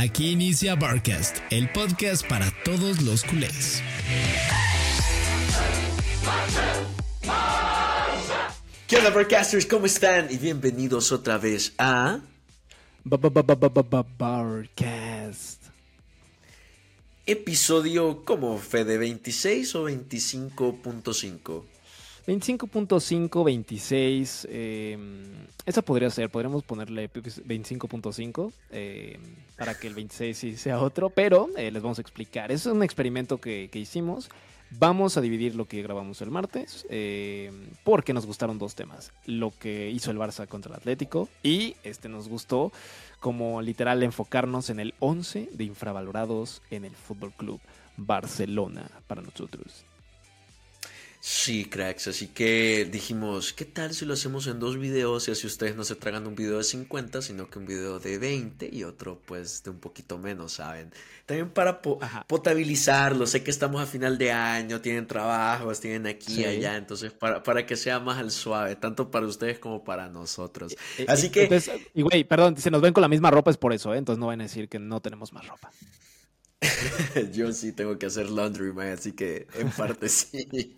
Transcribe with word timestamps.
Aquí 0.00 0.30
inicia 0.30 0.76
Barcast, 0.76 1.38
el 1.50 1.68
podcast 1.72 2.24
para 2.28 2.52
todos 2.64 3.02
los 3.02 3.24
culés. 3.24 3.82
¿Qué 8.86 8.96
onda, 8.96 9.10
Barcasters? 9.10 9.66
¿Cómo 9.66 9.86
están? 9.86 10.28
Y 10.30 10.36
bienvenidos 10.36 11.10
otra 11.10 11.36
vez 11.36 11.72
a. 11.78 12.20
Barcast. 14.16 15.64
Episodio 17.26 18.24
como 18.24 18.56
Fede 18.58 18.98
26 18.98 19.74
o 19.74 19.88
25.5. 19.90 21.64
25.5, 22.28 23.42
26. 23.42 24.48
Eh, 24.50 24.98
esa 25.64 25.80
podría 25.80 26.10
ser, 26.10 26.28
podríamos 26.28 26.62
ponerle 26.62 27.10
25.5 27.10 28.52
eh, 28.70 29.18
para 29.56 29.78
que 29.78 29.86
el 29.86 29.94
26 29.94 30.36
sí 30.36 30.56
sea 30.56 30.78
otro, 30.80 31.08
pero 31.08 31.48
eh, 31.56 31.70
les 31.70 31.82
vamos 31.82 31.96
a 31.98 32.02
explicar. 32.02 32.52
Es 32.52 32.66
un 32.66 32.82
experimento 32.82 33.38
que, 33.38 33.70
que 33.72 33.78
hicimos. 33.78 34.28
Vamos 34.70 35.16
a 35.16 35.22
dividir 35.22 35.54
lo 35.54 35.64
que 35.64 35.82
grabamos 35.82 36.20
el 36.20 36.30
martes 36.30 36.86
eh, 36.90 37.50
porque 37.84 38.12
nos 38.12 38.26
gustaron 38.26 38.58
dos 38.58 38.74
temas. 38.74 39.10
Lo 39.24 39.50
que 39.50 39.88
hizo 39.88 40.10
el 40.10 40.18
Barça 40.18 40.46
contra 40.46 40.72
el 40.72 40.76
Atlético 40.76 41.30
y 41.42 41.76
este 41.82 42.10
nos 42.10 42.28
gustó 42.28 42.70
como 43.20 43.62
literal 43.62 44.02
enfocarnos 44.02 44.68
en 44.68 44.80
el 44.80 44.92
11 44.98 45.48
de 45.52 45.64
infravalorados 45.64 46.60
en 46.70 46.84
el 46.84 46.94
Fútbol 46.94 47.32
Club 47.32 47.60
Barcelona 47.96 48.90
para 49.06 49.22
nosotros. 49.22 49.86
Sí, 51.30 51.66
cracks, 51.66 52.08
así 52.08 52.28
que 52.28 52.86
dijimos, 52.90 53.52
¿qué 53.52 53.66
tal 53.66 53.92
si 53.92 54.06
lo 54.06 54.14
hacemos 54.14 54.46
en 54.46 54.58
dos 54.58 54.78
videos 54.78 55.28
y 55.28 55.32
así 55.32 55.46
ustedes 55.46 55.76
no 55.76 55.84
se 55.84 55.94
tragan 55.94 56.26
un 56.26 56.34
video 56.34 56.56
de 56.56 56.64
50, 56.64 57.20
sino 57.20 57.50
que 57.50 57.58
un 57.58 57.66
video 57.66 57.98
de 58.00 58.16
20 58.18 58.70
y 58.72 58.84
otro 58.84 59.20
pues 59.26 59.62
de 59.62 59.68
un 59.70 59.78
poquito 59.78 60.16
menos, 60.16 60.52
¿saben? 60.54 60.90
También 61.26 61.50
para 61.52 61.82
po 61.82 61.98
potabilizarlo, 62.26 63.26
sé 63.26 63.42
que 63.44 63.50
estamos 63.50 63.82
a 63.82 63.86
final 63.86 64.16
de 64.16 64.32
año, 64.32 64.80
tienen 64.80 65.06
trabajos, 65.06 65.80
tienen 65.80 66.06
aquí 66.06 66.40
y 66.40 66.44
Sí. 66.44 66.46
allá, 66.46 66.76
entonces 66.76 67.12
para, 67.12 67.42
para 67.42 67.66
que 67.66 67.76
sea 67.76 68.00
más 68.00 68.16
al 68.18 68.30
suave, 68.30 68.76
tanto 68.76 69.10
para 69.10 69.26
ustedes 69.26 69.58
como 69.58 69.84
para 69.84 70.08
nosotros. 70.08 70.78
Eh, 70.96 71.04
Así 71.06 71.26
eh, 71.26 71.30
que... 71.30 71.42
entonces, 71.42 71.70
y 71.92 72.02
güey, 72.02 72.24
perdón, 72.24 72.56
si 72.56 72.70
nos 72.70 72.80
ven 72.80 72.92
con 72.94 73.02
la 73.02 73.08
misma 73.08 73.30
ropa 73.30 73.50
es 73.50 73.58
por 73.58 73.72
eso, 73.74 73.92
¿eh? 73.94 73.98
Entonces 73.98 74.18
no 74.20 74.26
van 74.28 74.40
a 74.40 74.44
decir 74.44 74.68
que 74.68 74.78
no 74.78 75.00
tenemos 75.02 75.32
más 75.32 75.46
ropa. 75.46 75.74
Yo 77.32 77.52
sí 77.52 77.72
tengo 77.72 77.98
que 77.98 78.06
hacer 78.06 78.30
laundry, 78.30 78.72
man, 78.72 78.88
así 78.88 79.12
que 79.12 79.46
en 79.54 79.70
parte 79.72 80.08
sí. 80.08 80.76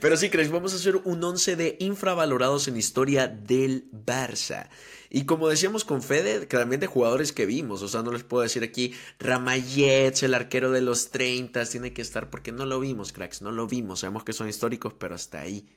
Pero 0.00 0.16
sí, 0.16 0.30
Chris, 0.30 0.50
vamos 0.50 0.72
a 0.72 0.76
hacer 0.76 0.96
un 0.96 1.22
11 1.22 1.56
de 1.56 1.76
infravalorados 1.78 2.66
en 2.66 2.76
historia 2.76 3.28
del 3.28 3.88
Barça. 3.92 4.68
Y 5.08 5.24
como 5.24 5.48
decíamos 5.48 5.84
con 5.84 6.02
Fede, 6.02 6.46
de 6.80 6.86
jugadores 6.86 7.32
que 7.32 7.46
vimos, 7.46 7.82
o 7.82 7.88
sea, 7.88 8.02
no 8.02 8.12
les 8.12 8.24
puedo 8.24 8.42
decir 8.42 8.64
aquí, 8.64 8.94
Ramayets, 9.20 10.22
el 10.22 10.34
arquero 10.34 10.70
de 10.70 10.80
los 10.80 11.10
30, 11.10 11.64
tiene 11.66 11.92
que 11.92 12.02
estar 12.02 12.30
porque 12.30 12.50
no 12.50 12.66
lo 12.66 12.80
vimos, 12.80 13.12
cracks, 13.12 13.42
no 13.42 13.52
lo 13.52 13.66
vimos. 13.66 14.00
Sabemos 14.00 14.24
que 14.24 14.32
son 14.32 14.48
históricos, 14.48 14.94
pero 14.98 15.14
hasta 15.14 15.40
ahí. 15.40 15.68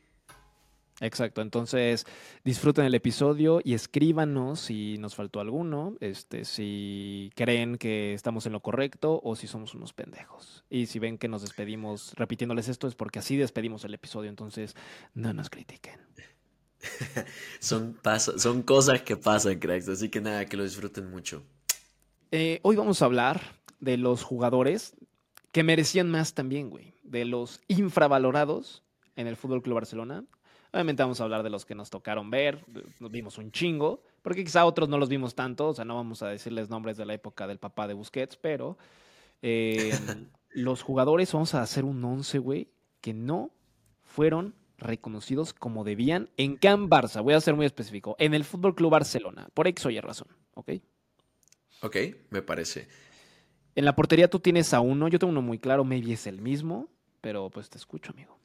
Exacto, 1.01 1.41
entonces 1.41 2.05
disfruten 2.45 2.85
el 2.85 2.95
episodio 2.95 3.59
y 3.61 3.73
escríbanos 3.73 4.61
si 4.61 4.97
nos 4.97 5.13
faltó 5.13 5.41
alguno, 5.41 5.95
este, 5.99 6.45
si 6.45 7.31
creen 7.35 7.77
que 7.77 8.13
estamos 8.13 8.45
en 8.45 8.53
lo 8.53 8.61
correcto 8.61 9.19
o 9.21 9.35
si 9.35 9.47
somos 9.47 9.73
unos 9.73 9.91
pendejos. 9.91 10.63
Y 10.69 10.85
si 10.85 10.99
ven 10.99 11.17
que 11.17 11.27
nos 11.27 11.41
despedimos 11.41 12.13
repitiéndoles 12.15 12.69
esto 12.69 12.87
es 12.87 12.95
porque 12.95 13.19
así 13.19 13.35
despedimos 13.35 13.83
el 13.83 13.93
episodio, 13.93 14.29
entonces 14.29 14.75
no 15.13 15.33
nos 15.33 15.49
critiquen. 15.49 15.99
Son, 17.59 17.97
son 18.37 18.61
cosas 18.61 19.01
que 19.01 19.17
pasan, 19.17 19.57
cracks, 19.57 19.89
así 19.89 20.09
que 20.09 20.21
nada, 20.21 20.45
que 20.45 20.55
lo 20.55 20.63
disfruten 20.63 21.09
mucho. 21.09 21.41
Eh, 22.31 22.59
hoy 22.61 22.75
vamos 22.75 23.01
a 23.01 23.05
hablar 23.05 23.41
de 23.79 23.97
los 23.97 24.21
jugadores 24.21 24.95
que 25.51 25.63
merecían 25.63 26.11
más 26.11 26.35
también, 26.35 26.69
güey, 26.69 26.93
de 27.03 27.25
los 27.25 27.61
infravalorados 27.67 28.83
en 29.15 29.25
el 29.25 29.35
Fútbol 29.35 29.63
Club 29.63 29.75
Barcelona. 29.75 30.25
Obviamente 30.75 31.03
vamos 31.03 31.21
a 31.21 31.23
hablar 31.23 31.41
de 31.41 31.49
los 31.49 31.63
que 31.63 31.73
nos 31.73 31.89
tocaron 31.89 32.29
ver, 32.29 32.65
nos 32.99 33.09
vimos 33.09 33.37
un 33.37 33.49
chingo, 33.49 34.03
porque 34.21 34.43
quizá 34.43 34.65
otros 34.65 34.89
no 34.89 34.97
los 34.97 35.07
vimos 35.07 35.33
tanto, 35.33 35.69
o 35.69 35.73
sea, 35.73 35.85
no 35.85 35.95
vamos 35.95 36.21
a 36.21 36.27
decirles 36.27 36.69
nombres 36.69 36.97
de 36.97 37.05
la 37.05 37.13
época 37.13 37.47
del 37.47 37.59
papá 37.59 37.87
de 37.87 37.93
Busquets, 37.93 38.35
pero 38.35 38.77
eh, 39.41 39.93
los 40.49 40.81
jugadores 40.81 41.31
vamos 41.31 41.55
a 41.55 41.61
hacer 41.61 41.85
un 41.85 42.03
11, 42.03 42.39
güey, 42.39 42.67
que 42.99 43.13
no 43.13 43.51
fueron 44.03 44.53
reconocidos 44.77 45.53
como 45.53 45.85
debían 45.85 46.29
en 46.35 46.57
Can 46.57 46.89
Barça, 46.89 47.23
voy 47.23 47.35
a 47.35 47.39
ser 47.39 47.55
muy 47.55 47.65
específico, 47.65 48.17
en 48.19 48.33
el 48.33 48.43
Fútbol 48.43 48.75
Club 48.75 48.91
Barcelona, 48.91 49.47
por 49.53 49.67
X 49.67 49.85
o 49.85 49.89
Y 49.91 50.01
razón, 50.01 50.27
¿ok? 50.55 50.71
Ok, 51.83 51.95
me 52.31 52.41
parece. 52.41 52.89
En 53.75 53.85
la 53.85 53.95
portería 53.95 54.29
tú 54.29 54.41
tienes 54.41 54.73
a 54.73 54.81
uno, 54.81 55.07
yo 55.07 55.19
tengo 55.19 55.31
uno 55.31 55.41
muy 55.41 55.57
claro, 55.57 55.85
maybe 55.85 56.11
es 56.11 56.27
el 56.27 56.41
mismo, 56.41 56.89
pero 57.21 57.49
pues 57.49 57.69
te 57.69 57.77
escucho, 57.77 58.11
amigo. 58.11 58.37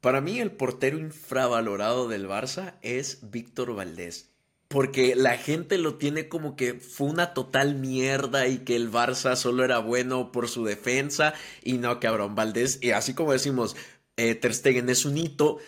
Para 0.00 0.20
mí 0.20 0.38
el 0.38 0.52
portero 0.52 0.98
infravalorado 0.98 2.08
del 2.08 2.28
Barça 2.28 2.74
es 2.82 3.30
Víctor 3.30 3.74
Valdés. 3.74 4.30
Porque 4.68 5.16
la 5.16 5.38
gente 5.38 5.78
lo 5.78 5.94
tiene 5.94 6.28
como 6.28 6.54
que 6.54 6.74
fue 6.74 7.08
una 7.08 7.32
total 7.32 7.74
mierda 7.74 8.48
y 8.48 8.58
que 8.58 8.76
el 8.76 8.92
Barça 8.92 9.34
solo 9.34 9.64
era 9.64 9.78
bueno 9.78 10.30
por 10.30 10.48
su 10.48 10.64
defensa. 10.64 11.32
Y 11.64 11.78
no, 11.78 11.98
cabrón, 12.00 12.34
Valdés, 12.34 12.78
y 12.82 12.90
así 12.90 13.14
como 13.14 13.32
decimos, 13.32 13.76
eh, 14.16 14.34
Ter 14.34 14.54
Stegen 14.54 14.90
es 14.90 15.06
un 15.06 15.16
hito, 15.16 15.58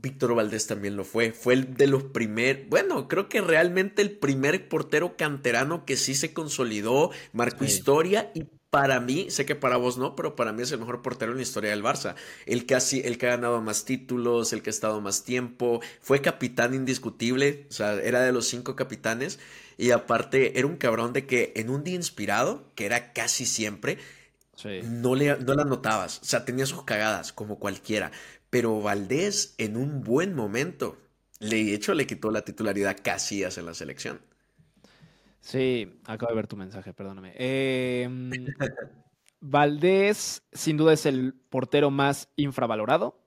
Víctor 0.00 0.34
Valdés 0.34 0.66
también 0.66 0.96
lo 0.96 1.04
fue. 1.04 1.32
Fue 1.32 1.54
el 1.54 1.74
de 1.74 1.86
los 1.86 2.02
primeros, 2.04 2.66
bueno, 2.68 3.08
creo 3.08 3.28
que 3.28 3.40
realmente 3.42 4.00
el 4.02 4.12
primer 4.12 4.68
portero 4.68 5.16
canterano 5.16 5.84
que 5.84 5.96
sí 5.96 6.14
se 6.14 6.32
consolidó, 6.32 7.10
marcó 7.32 7.66
Sí. 7.66 7.72
historia 7.72 8.30
y 8.34 8.44
para 8.70 9.00
mí, 9.00 9.30
sé 9.30 9.46
que 9.46 9.56
para 9.56 9.76
vos 9.76 9.98
no, 9.98 10.14
pero 10.16 10.36
para 10.36 10.52
mí 10.52 10.62
es 10.62 10.70
el 10.72 10.78
mejor 10.78 11.02
portero 11.02 11.32
en 11.32 11.38
la 11.38 11.42
historia 11.42 11.70
del 11.70 11.82
Barça. 11.82 12.14
El 12.46 12.66
que, 12.66 12.74
ha, 12.76 12.78
el 12.78 13.18
que 13.18 13.26
ha 13.26 13.30
ganado 13.30 13.60
más 13.62 13.84
títulos, 13.84 14.52
el 14.52 14.62
que 14.62 14.70
ha 14.70 14.72
estado 14.72 15.00
más 15.00 15.24
tiempo, 15.24 15.80
fue 16.00 16.20
capitán 16.22 16.74
indiscutible, 16.74 17.66
o 17.70 17.72
sea, 17.72 17.94
era 17.94 18.20
de 18.22 18.32
los 18.32 18.46
cinco 18.46 18.76
capitanes 18.76 19.38
y 19.76 19.90
aparte 19.90 20.58
era 20.58 20.66
un 20.68 20.76
cabrón 20.76 21.12
de 21.12 21.26
que 21.26 21.52
en 21.56 21.70
un 21.70 21.82
día 21.84 21.94
inspirado, 21.96 22.64
que 22.74 22.86
era 22.86 23.12
casi 23.12 23.46
siempre, 23.46 23.98
Sí. 24.56 24.82
no 24.82 25.14
le, 25.14 25.36
no 25.38 25.54
la 25.54 25.64
notabas. 25.64 26.20
O 26.22 26.24
sea, 26.24 26.44
tenía 26.44 26.66
sus 26.66 26.84
cagadas, 26.84 27.32
como 27.32 27.58
cualquiera. 27.58 28.12
Pero 28.50 28.80
Valdés, 28.80 29.54
en 29.58 29.76
un 29.76 30.02
buen 30.02 30.34
momento, 30.34 30.98
le, 31.38 31.64
de 31.64 31.74
hecho, 31.74 31.94
le 31.94 32.06
quitó 32.06 32.30
la 32.30 32.42
titularidad 32.44 32.90
a 32.90 32.96
Casillas 32.96 33.58
en 33.58 33.66
la 33.66 33.74
selección. 33.74 34.20
Sí, 35.40 36.00
acabo 36.04 36.30
de 36.30 36.36
ver 36.36 36.46
tu 36.46 36.56
mensaje, 36.56 36.92
perdóname. 36.92 37.32
Eh, 37.36 38.08
Valdés, 39.40 40.42
sin 40.52 40.76
duda, 40.76 40.92
es 40.92 41.06
el 41.06 41.34
portero 41.48 41.90
más 41.90 42.28
infravalorado. 42.36 43.18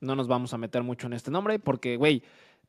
No 0.00 0.16
nos 0.16 0.28
vamos 0.28 0.52
a 0.52 0.58
meter 0.58 0.82
mucho 0.82 1.06
en 1.06 1.14
este 1.14 1.30
nombre 1.30 1.58
porque, 1.58 1.96
güey, 1.96 2.22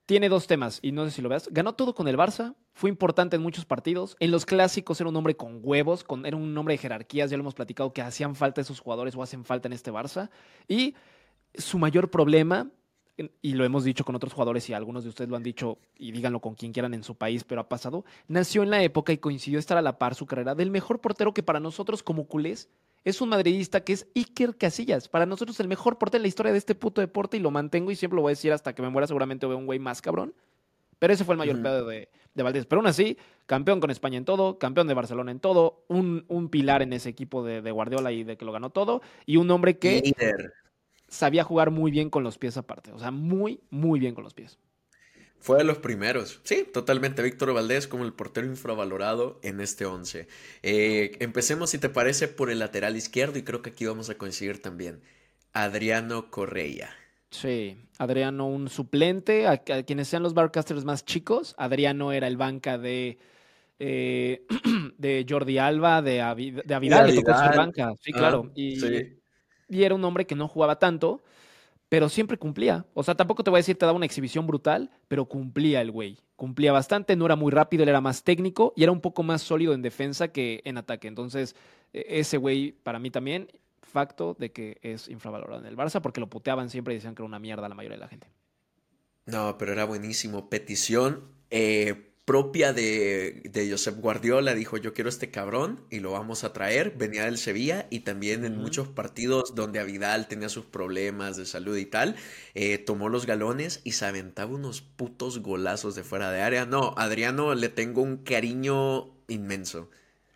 tiene 0.05 0.29
dos 0.29 0.47
temas 0.47 0.79
y 0.81 0.93
no 0.93 1.03
sé 1.05 1.11
si 1.11 1.21
lo 1.21 1.27
veas. 1.27 1.49
Ganó 1.51 1.73
todo 1.73 1.93
con 1.93 2.07
el 2.07 2.17
Barça, 2.17 2.55
fue 2.73 2.89
importante 2.89 3.35
en 3.35 3.41
muchos 3.41 3.65
partidos. 3.65 4.15
En 4.19 4.31
los 4.31 4.45
clásicos 4.45 5.01
era 5.01 5.09
un 5.09 5.15
hombre 5.15 5.35
con 5.35 5.59
huevos, 5.61 6.03
con, 6.03 6.25
era 6.25 6.37
un 6.37 6.57
hombre 6.57 6.75
de 6.75 6.77
jerarquías, 6.77 7.29
ya 7.29 7.37
lo 7.37 7.41
hemos 7.41 7.55
platicado 7.55 7.91
que 7.91 8.01
hacían 8.01 8.35
falta 8.35 8.61
esos 8.61 8.79
jugadores 8.79 9.15
o 9.15 9.21
hacen 9.21 9.43
falta 9.43 9.67
en 9.67 9.73
este 9.73 9.91
Barça. 9.91 10.29
Y 10.67 10.95
su 11.55 11.77
mayor 11.77 12.09
problema, 12.09 12.69
y 13.41 13.53
lo 13.53 13.65
hemos 13.65 13.83
dicho 13.83 14.03
con 14.05 14.15
otros 14.15 14.33
jugadores 14.33 14.69
y 14.69 14.73
algunos 14.73 15.03
de 15.03 15.09
ustedes 15.09 15.29
lo 15.29 15.35
han 15.35 15.43
dicho 15.43 15.77
y 15.97 16.11
díganlo 16.11 16.39
con 16.39 16.55
quien 16.55 16.71
quieran 16.71 16.93
en 16.93 17.03
su 17.03 17.15
país, 17.15 17.43
pero 17.43 17.61
ha 17.61 17.69
pasado, 17.69 18.05
nació 18.27 18.63
en 18.63 18.69
la 18.69 18.83
época 18.83 19.11
y 19.11 19.17
coincidió 19.17 19.57
estar 19.57 19.77
a 19.77 19.81
la 19.81 19.97
par 19.97 20.15
su 20.15 20.25
carrera 20.25 20.55
del 20.55 20.71
mejor 20.71 20.99
portero 20.99 21.33
que 21.33 21.43
para 21.43 21.59
nosotros 21.59 22.03
como 22.03 22.27
culés 22.27 22.69
es 23.03 23.21
un 23.21 23.29
madridista 23.29 23.81
que 23.81 23.93
es 23.93 24.07
Iker 24.15 24.57
Casillas. 24.57 25.07
Para 25.07 25.25
nosotros 25.25 25.59
el 25.59 25.67
mejor 25.67 25.97
portero 25.97 26.19
en 26.19 26.23
la 26.23 26.27
historia 26.27 26.51
de 26.51 26.57
este 26.57 26.75
puto 26.75 27.01
deporte 27.01 27.37
y 27.37 27.39
lo 27.39 27.51
mantengo 27.51 27.89
y 27.89 27.95
siempre 27.95 28.17
lo 28.17 28.21
voy 28.21 28.31
a 28.31 28.33
decir 28.33 28.51
hasta 28.51 28.75
que 28.75 28.81
me 28.81 28.89
muera, 28.89 29.07
seguramente 29.07 29.47
veo 29.47 29.57
un 29.57 29.65
güey 29.65 29.79
más 29.79 30.01
cabrón. 30.01 30.33
Pero 30.99 31.13
ese 31.13 31.23
fue 31.23 31.35
el 31.35 31.39
mayor 31.39 31.61
pedo 31.61 31.85
de, 31.85 32.09
de 32.33 32.43
Valdés. 32.43 32.65
Pero 32.65 32.79
aún 32.79 32.87
así, 32.87 33.17
campeón 33.45 33.79
con 33.79 33.91
España 33.91 34.17
en 34.17 34.25
todo, 34.25 34.57
campeón 34.57 34.87
de 34.87 34.93
Barcelona 34.93 35.31
en 35.31 35.39
todo, 35.39 35.83
un, 35.87 36.25
un 36.27 36.49
pilar 36.49 36.81
en 36.81 36.91
ese 36.91 37.09
equipo 37.09 37.43
de, 37.43 37.61
de 37.61 37.71
Guardiola 37.71 38.11
y 38.11 38.23
de 38.23 38.35
que 38.35 38.45
lo 38.45 38.51
ganó 38.51 38.71
todo, 38.71 39.01
y 39.25 39.37
un 39.37 39.49
hombre 39.51 39.77
que 39.77 40.01
Líder. 40.01 40.53
Sabía 41.07 41.43
jugar 41.43 41.71
muy 41.71 41.91
bien 41.91 42.09
con 42.09 42.23
los 42.23 42.37
pies 42.37 42.57
aparte. 42.57 42.91
O 42.91 42.99
sea, 42.99 43.11
muy, 43.11 43.61
muy 43.69 43.99
bien 43.99 44.15
con 44.15 44.23
los 44.23 44.33
pies. 44.33 44.59
Fue 45.39 45.57
de 45.59 45.63
los 45.63 45.77
primeros. 45.77 46.41
Sí, 46.43 46.63
totalmente. 46.71 47.21
Víctor 47.21 47.53
Valdés 47.53 47.87
como 47.87 48.03
el 48.05 48.13
portero 48.13 48.47
infravalorado 48.47 49.39
en 49.43 49.61
este 49.61 49.85
11. 49.85 50.27
Eh, 50.63 51.15
empecemos, 51.19 51.69
si 51.69 51.77
te 51.77 51.89
parece, 51.89 52.27
por 52.27 52.49
el 52.49 52.59
lateral 52.59 52.95
izquierdo 52.97 53.37
y 53.39 53.43
creo 53.43 53.61
que 53.61 53.69
aquí 53.71 53.85
vamos 53.85 54.09
a 54.09 54.17
coincidir 54.17 54.61
también. 54.61 55.01
Adriano 55.53 56.29
Correia. 56.31 56.89
Sí, 57.29 57.77
Adriano 57.97 58.47
un 58.47 58.69
suplente, 58.69 59.47
a, 59.47 59.51
a 59.53 59.83
quienes 59.83 60.07
sean 60.07 60.23
los 60.23 60.33
barcasters 60.33 60.85
más 60.85 61.03
chicos, 61.05 61.55
Adriano 61.57 62.13
era 62.13 62.27
el 62.27 62.37
banca 62.37 62.77
de, 62.77 63.17
eh, 63.79 64.45
de 64.97 65.25
Jordi 65.27 65.57
Alba, 65.57 66.01
de, 66.01 66.21
Avi- 66.21 66.63
de 66.63 66.75
Avidal, 66.75 67.07
le 67.07 67.13
tocó 67.13 67.33
ser 67.33 67.53
Avidal. 67.53 67.53
banca, 67.53 67.93
sí, 68.01 68.13
Ah, 68.13 68.17
claro, 68.17 68.51
y, 68.55 68.75
sí. 68.75 69.19
Y 69.69 69.83
era 69.83 69.95
un 69.95 70.03
hombre 70.03 70.25
que 70.25 70.35
no 70.35 70.47
jugaba 70.47 70.79
tanto, 70.79 71.21
pero 71.89 72.09
siempre 72.09 72.37
cumplía. 72.37 72.85
O 72.93 73.03
sea, 73.03 73.15
tampoco 73.15 73.43
te 73.43 73.49
voy 73.49 73.57
a 73.57 73.61
decir 73.61 73.77
te 73.77 73.85
daba 73.85 73.95
una 73.95 74.05
exhibición 74.05 74.45
brutal, 74.47 74.91
pero 75.07 75.25
cumplía 75.25 75.81
el 75.81 75.91
güey. 75.91 76.17
Cumplía 76.35 76.71
bastante, 76.71 77.15
no 77.15 77.25
era 77.25 77.35
muy 77.35 77.51
rápido, 77.51 77.83
él 77.83 77.89
era 77.89 78.01
más 78.01 78.23
técnico 78.23 78.73
y 78.75 78.83
era 78.83 78.91
un 78.91 79.01
poco 79.01 79.23
más 79.23 79.41
sólido 79.41 79.73
en 79.73 79.81
defensa 79.81 80.27
que 80.29 80.61
en 80.65 80.77
ataque. 80.77 81.07
Entonces, 81.07 81.55
e, 81.93 82.05
ese 82.19 82.37
güey 82.37 82.73
para 82.83 82.99
mí 82.99 83.09
también, 83.09 83.47
facto 83.81 84.35
de 84.37 84.51
que 84.51 84.77
es 84.81 85.07
infravalorado 85.07 85.61
en 85.61 85.67
el 85.67 85.77
Barça 85.77 86.01
porque 86.01 86.19
lo 86.19 86.29
puteaban 86.29 86.69
siempre 86.69 86.93
y 86.93 86.97
decían 86.97 87.15
que 87.15 87.21
era 87.21 87.27
una 87.27 87.39
mierda 87.39 87.69
la 87.69 87.75
mayoría 87.75 87.97
de 87.97 88.01
la 88.01 88.09
gente. 88.09 88.27
No, 89.25 89.57
pero 89.57 89.71
era 89.73 89.85
buenísimo. 89.85 90.49
Petición 90.49 91.23
eh, 91.49 92.06
propia 92.27 92.73
de, 92.73 93.41
de 93.45 93.71
Josep 93.71 94.01
Guardiola, 94.01 94.53
dijo 94.53 94.75
yo 94.75 94.93
quiero 94.93 95.09
este 95.09 95.31
cabrón 95.31 95.79
y 95.89 96.01
lo 96.01 96.11
vamos 96.11 96.43
a 96.43 96.51
traer, 96.51 96.91
venía 96.97 97.23
del 97.23 97.37
Sevilla 97.37 97.87
y 97.89 98.01
también 98.01 98.43
en 98.43 98.57
muchos 98.57 98.89
partidos 98.89 99.55
donde 99.55 99.79
Avidal 99.79 100.27
tenía 100.27 100.49
sus 100.49 100.65
problemas 100.65 101.37
de 101.37 101.45
salud 101.45 101.77
y 101.77 101.85
tal, 101.85 102.17
eh, 102.53 102.79
tomó 102.79 103.07
los 103.07 103.25
galones 103.25 103.79
y 103.85 103.93
se 103.93 104.05
aventaba 104.07 104.53
unos 104.53 104.81
putos 104.81 105.39
golazos 105.39 105.95
de 105.95 106.03
fuera 106.03 106.29
de 106.29 106.41
área. 106.41 106.65
No, 106.65 106.93
Adriano 106.97 107.55
le 107.55 107.69
tengo 107.69 108.01
un 108.01 108.17
cariño 108.17 109.07
inmenso. 109.29 109.89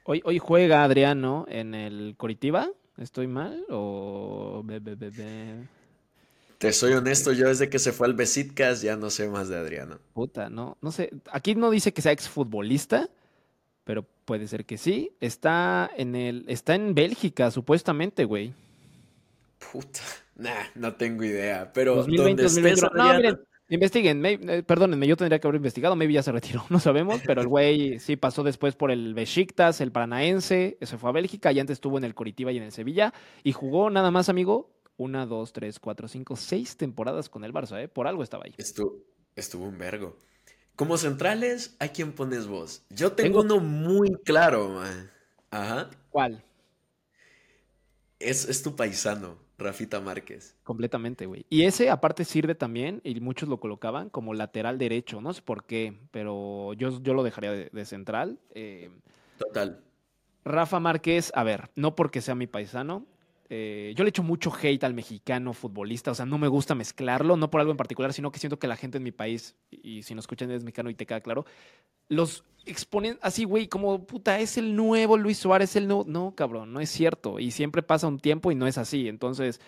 Hoy, 0.06 0.22
hoy 0.24 0.40
juega 0.40 0.86
Adriano 0.86 1.46
en 1.50 1.76
el 1.76 2.16
Coritiba, 2.16 2.70
¿estoy 3.00 3.28
mal? 3.28 3.66
O... 3.70 4.64
Te 6.62 6.74
soy 6.74 6.94
honesto, 6.94 7.32
yo 7.32 7.48
desde 7.48 7.72
que 7.72 7.80
se 7.80 7.92
fue 7.92 8.06
al 8.06 8.14
Besitcast 8.14 8.84
ya 8.84 8.96
no 8.96 9.10
sé 9.10 9.28
más 9.28 9.50
de 9.50 9.58
Adriano. 9.58 9.98
Puta, 10.14 10.52
no, 10.52 10.78
no 10.80 10.92
sé. 10.92 11.10
Aquí 11.32 11.56
no 11.56 11.72
dice 11.72 11.92
que 11.92 12.04
sea 12.04 12.12
exfutbolista, 12.12 13.10
pero 13.84 14.06
puede 14.26 14.48
ser 14.48 14.66
que 14.66 14.78
sí. 14.78 15.12
Está 15.22 15.90
en 15.98 16.16
el, 16.16 16.46
está 16.48 16.76
en 16.76 16.94
Bélgica, 16.94 17.50
supuestamente, 17.50 18.26
güey. 18.26 18.54
Puta, 19.72 20.02
nah, 20.36 20.66
no 20.76 20.94
tengo 20.94 21.24
idea. 21.24 21.74
Pero 21.74 21.96
2020, 21.96 22.44
2020, 22.44 22.88
no, 22.94 23.14
miren, 23.16 23.40
investiguen, 23.70 24.24
eh, 24.24 24.62
perdónenme, 24.62 25.08
yo 25.08 25.18
tendría 25.18 25.40
que 25.40 25.48
haber 25.48 25.56
investigado, 25.56 25.96
maybe 25.96 26.14
ya 26.14 26.22
se 26.22 26.32
retiró, 26.32 26.64
no 26.70 26.80
sabemos, 26.80 27.22
pero 27.26 27.42
el 27.42 27.48
güey 27.48 27.98
sí 27.98 28.18
pasó 28.18 28.44
después 28.44 28.76
por 28.76 28.92
el 28.92 29.16
Besiktas, 29.16 29.82
el 29.82 29.92
Paranaense, 29.92 30.78
se 30.80 30.98
fue 31.00 31.10
a 31.10 31.14
Bélgica 31.14 31.52
y 31.52 31.60
antes 31.60 31.78
estuvo 31.78 31.98
en 31.98 32.04
el 32.04 32.14
Coritiba 32.14 32.52
y 32.52 32.58
en 32.58 32.64
el 32.64 32.72
Sevilla 32.72 33.16
y 33.44 33.52
jugó 33.52 33.90
nada 33.90 34.12
más, 34.12 34.30
amigo, 34.30 34.70
una, 35.02 35.26
dos, 35.26 35.54
tres, 35.54 35.80
cuatro, 35.80 36.08
cinco, 36.08 36.36
seis 36.36 36.78
temporadas 36.78 37.30
con 37.30 37.44
el 37.44 37.54
Barça, 37.54 37.82
¿eh? 37.82 37.88
Por 37.88 38.08
algo 38.08 38.24
estaba 38.24 38.44
ahí. 38.46 38.54
Estuvo, 38.58 38.98
estuvo 39.36 39.66
un 39.66 39.78
vergo. 39.78 40.18
Como 40.76 40.98
centrales, 40.98 41.76
¿a 41.80 41.90
quién 41.90 42.14
pones 42.14 42.48
vos? 42.48 42.84
Yo 42.90 43.12
tengo, 43.12 43.42
uno 43.42 43.60
muy 43.60 44.12
claro, 44.24 44.70
man. 44.70 45.12
Ajá. 45.52 45.90
¿Cuál? 46.10 46.44
Es, 48.20 48.48
es 48.48 48.64
tu 48.64 48.76
paisano, 48.76 49.38
Rafita 49.58 50.00
Márquez. 50.00 50.56
Completamente, 50.64 51.26
güey. 51.26 51.46
Y 51.50 51.64
ese 51.64 51.90
aparte 51.90 52.24
sirve 52.24 52.56
también, 52.56 53.02
y 53.04 53.20
muchos 53.20 53.50
lo 53.50 53.60
colocaban 53.60 54.10
como 54.10 54.34
lateral 54.34 54.78
derecho. 54.78 55.22
No 55.22 55.34
sé 55.34 55.42
por 55.42 55.66
qué, 55.66 56.00
pero 56.12 56.74
yo, 56.74 57.02
yo 57.02 57.14
lo 57.14 57.24
dejaría 57.24 57.52
de, 57.52 57.86
central. 57.86 58.40
Eh, 58.54 58.90
Total. 59.38 59.84
Rafa 60.44 60.80
Márquez, 60.80 61.32
a 61.36 61.44
ver, 61.44 61.70
no 61.76 61.96
porque 61.96 62.22
sea 62.22 62.36
mi 62.36 62.48
paisano, 62.48 63.06
eh, 63.54 63.94
yo 63.98 64.06
le 64.06 64.12
echo 64.12 64.24
mucho 64.24 64.50
hate 64.50 64.86
al 64.86 64.94
mexicano 64.94 65.52
futbolista, 65.52 66.12
o 66.12 66.16
sea, 66.16 66.26
no 66.26 66.38
me 66.38 66.48
gusta 66.48 66.74
mezclarlo, 66.74 67.36
no 67.36 67.52
por 67.52 67.60
algo 67.60 67.72
en 67.72 67.78
particular, 67.78 68.14
sino 68.14 68.32
que 68.32 68.40
siento 68.40 68.58
que 68.58 68.68
la 68.68 68.78
gente 68.78 68.98
en 68.98 69.04
mi 69.04 69.12
país, 69.12 69.58
y 69.70 70.04
si 70.04 70.16
nos 70.16 70.24
escuchan 70.24 70.50
es 70.52 70.64
mexicano 70.64 70.90
y 70.90 70.96
te 70.96 71.06
queda 71.06 71.20
claro, 71.20 71.46
los 72.08 72.46
exponen 72.66 73.20
así, 73.22 73.44
güey, 73.44 73.68
como 73.68 74.06
puta, 74.06 74.40
es 74.40 74.58
el 74.58 74.74
nuevo 74.78 75.18
Luis 75.18 75.38
Suárez, 75.38 75.76
el 75.76 75.90
nuevo. 75.90 76.06
No, 76.08 76.34
cabrón, 76.34 76.72
no 76.72 76.80
es 76.80 76.90
cierto. 76.90 77.40
Y 77.40 77.52
siempre 77.52 77.84
pasa 77.84 78.08
un 78.08 78.20
tiempo 78.20 78.52
y 78.52 78.56
no 78.56 78.68
es 78.68 78.78
así. 78.78 79.08
Entonces, 79.08 79.60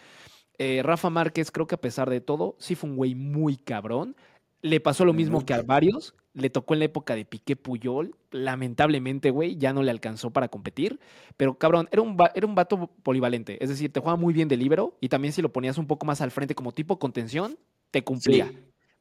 eh, 0.57 0.81
Rafa 0.83 1.09
Márquez, 1.09 1.51
creo 1.51 1.67
que 1.67 1.75
a 1.75 1.81
pesar 1.81 2.09
de 2.09 2.21
todo, 2.21 2.55
sí 2.59 2.75
fue 2.75 2.89
un 2.89 2.95
güey 2.95 3.15
muy 3.15 3.57
cabrón. 3.57 4.15
Le 4.61 4.79
pasó 4.79 5.03
lo 5.03 5.13
mismo 5.13 5.45
que 5.45 5.53
a 5.53 5.61
varios. 5.61 6.15
Le 6.33 6.49
tocó 6.49 6.73
en 6.73 6.79
la 6.79 6.85
época 6.85 7.15
de 7.15 7.25
Piqué 7.25 7.55
Puyol. 7.55 8.15
Lamentablemente, 8.31 9.29
güey, 9.29 9.57
ya 9.57 9.73
no 9.73 9.83
le 9.83 9.91
alcanzó 9.91 10.31
para 10.31 10.47
competir. 10.47 10.99
Pero 11.37 11.57
cabrón, 11.57 11.87
era 11.91 12.01
un, 12.01 12.17
era 12.33 12.47
un 12.47 12.55
vato 12.55 12.89
polivalente. 13.03 13.63
Es 13.63 13.69
decir, 13.69 13.91
te 13.91 13.99
jugaba 13.99 14.17
muy 14.17 14.33
bien 14.33 14.47
de 14.47 14.57
libero 14.57 14.97
y 14.99 15.09
también 15.09 15.33
si 15.33 15.41
lo 15.41 15.53
ponías 15.53 15.77
un 15.77 15.87
poco 15.87 16.05
más 16.05 16.21
al 16.21 16.31
frente 16.31 16.55
como 16.55 16.71
tipo 16.71 16.97
contención, 16.99 17.57
te 17.91 18.03
cumplía. 18.03 18.51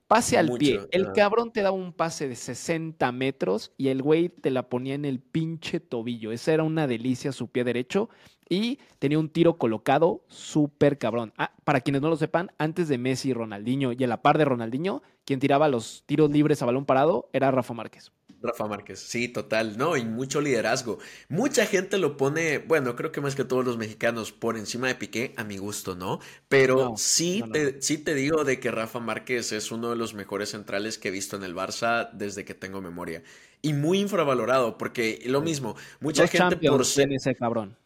Pase 0.06 0.37
al 0.37 0.50
pie. 0.58 0.81
El 0.90 1.12
cabrón 1.12 1.52
te 1.52 1.62
daba 1.62 1.75
un 1.75 1.94
pase 1.94 2.29
de 2.29 2.37
60 2.37 3.11
metros 3.12 3.73
y 3.79 3.88
el 3.88 4.02
güey 4.02 4.29
te 4.29 4.50
la 4.50 4.69
ponía 4.69 4.94
en 4.94 5.06
el 5.06 5.20
pinche 5.20 5.81
tobillo. 5.81 6.32
Esa 6.32 6.52
era 6.52 6.64
una 6.64 6.87
delicia 6.87 7.32
su 7.32 7.49
pie 7.49 7.64
derecho 7.64 8.11
y 8.53 8.79
tenía 8.99 9.19
un 9.19 9.31
tiro 9.31 9.57
colocado 9.57 10.25
súper 10.29 10.99
cabrón. 10.99 11.33
Ah, 11.39 11.55
para 11.65 11.81
quienes 11.81 12.03
no 12.03 12.11
lo 12.11 12.17
sepan, 12.17 12.53
antes 12.59 12.87
de 12.87 12.99
Messi 12.99 13.31
y 13.31 13.33
Ronaldinho 13.33 13.93
y 13.93 14.05
a 14.05 14.07
la 14.07 14.21
par 14.21 14.37
de 14.37 14.45
Ronaldinho, 14.45 15.03
quien 15.25 15.41
tiraba 15.41 15.69
los 15.69 16.05
tiros 16.05 16.31
libres 16.31 16.61
a 16.61 16.67
balón 16.67 16.85
parado 16.85 17.31
era 17.33 17.51
Rafa 17.51 17.73
Márquez. 17.73 18.13
Rafa 18.43 18.67
Márquez, 18.67 18.99
sí, 18.99 19.29
total, 19.29 19.79
no, 19.79 19.97
y 19.97 20.05
mucho 20.05 20.41
liderazgo. 20.41 20.99
Mucha 21.29 21.65
gente 21.65 21.97
lo 21.97 22.17
pone, 22.17 22.59
bueno, 22.59 22.95
creo 22.95 23.11
que 23.11 23.21
más 23.21 23.37
que 23.37 23.45
todos 23.45 23.65
los 23.65 23.79
mexicanos 23.79 24.33
por 24.33 24.59
encima 24.59 24.89
de 24.89 24.97
Piqué, 24.97 25.33
a 25.37 25.45
mi 25.45 25.57
gusto, 25.57 25.95
¿no? 25.95 26.19
Pero 26.49 26.95
sí, 26.97 27.43
Te, 27.53 27.81
sí 27.81 27.99
te 27.99 28.15
digo 28.15 28.45
de 28.45 28.61
que 28.61 28.71
Rafa 28.71 28.99
Márquez 28.99 29.53
es 29.53 29.71
uno 29.71 29.91
de 29.91 29.97
los 29.97 30.13
mejores 30.13 30.51
centrales 30.51 30.99
que 30.99 31.09
he 31.09 31.13
visto 31.13 31.37
en 31.37 31.45
el 31.45 31.55
Barça 31.55 32.11
desde 32.13 32.45
que 32.45 32.55
tengo 32.55 32.83
memoria. 32.83 33.23
Y 33.63 33.73
muy 33.75 34.01
infravalorado, 34.01 34.77
porque 34.77 35.23
lo 35.25 35.41
mismo, 35.41 35.77
mucha 36.01 36.27
gente 36.27 36.57
por 36.69 36.85
ser... 36.85 37.13
ese 37.13 37.35
cabrón. 37.37 37.77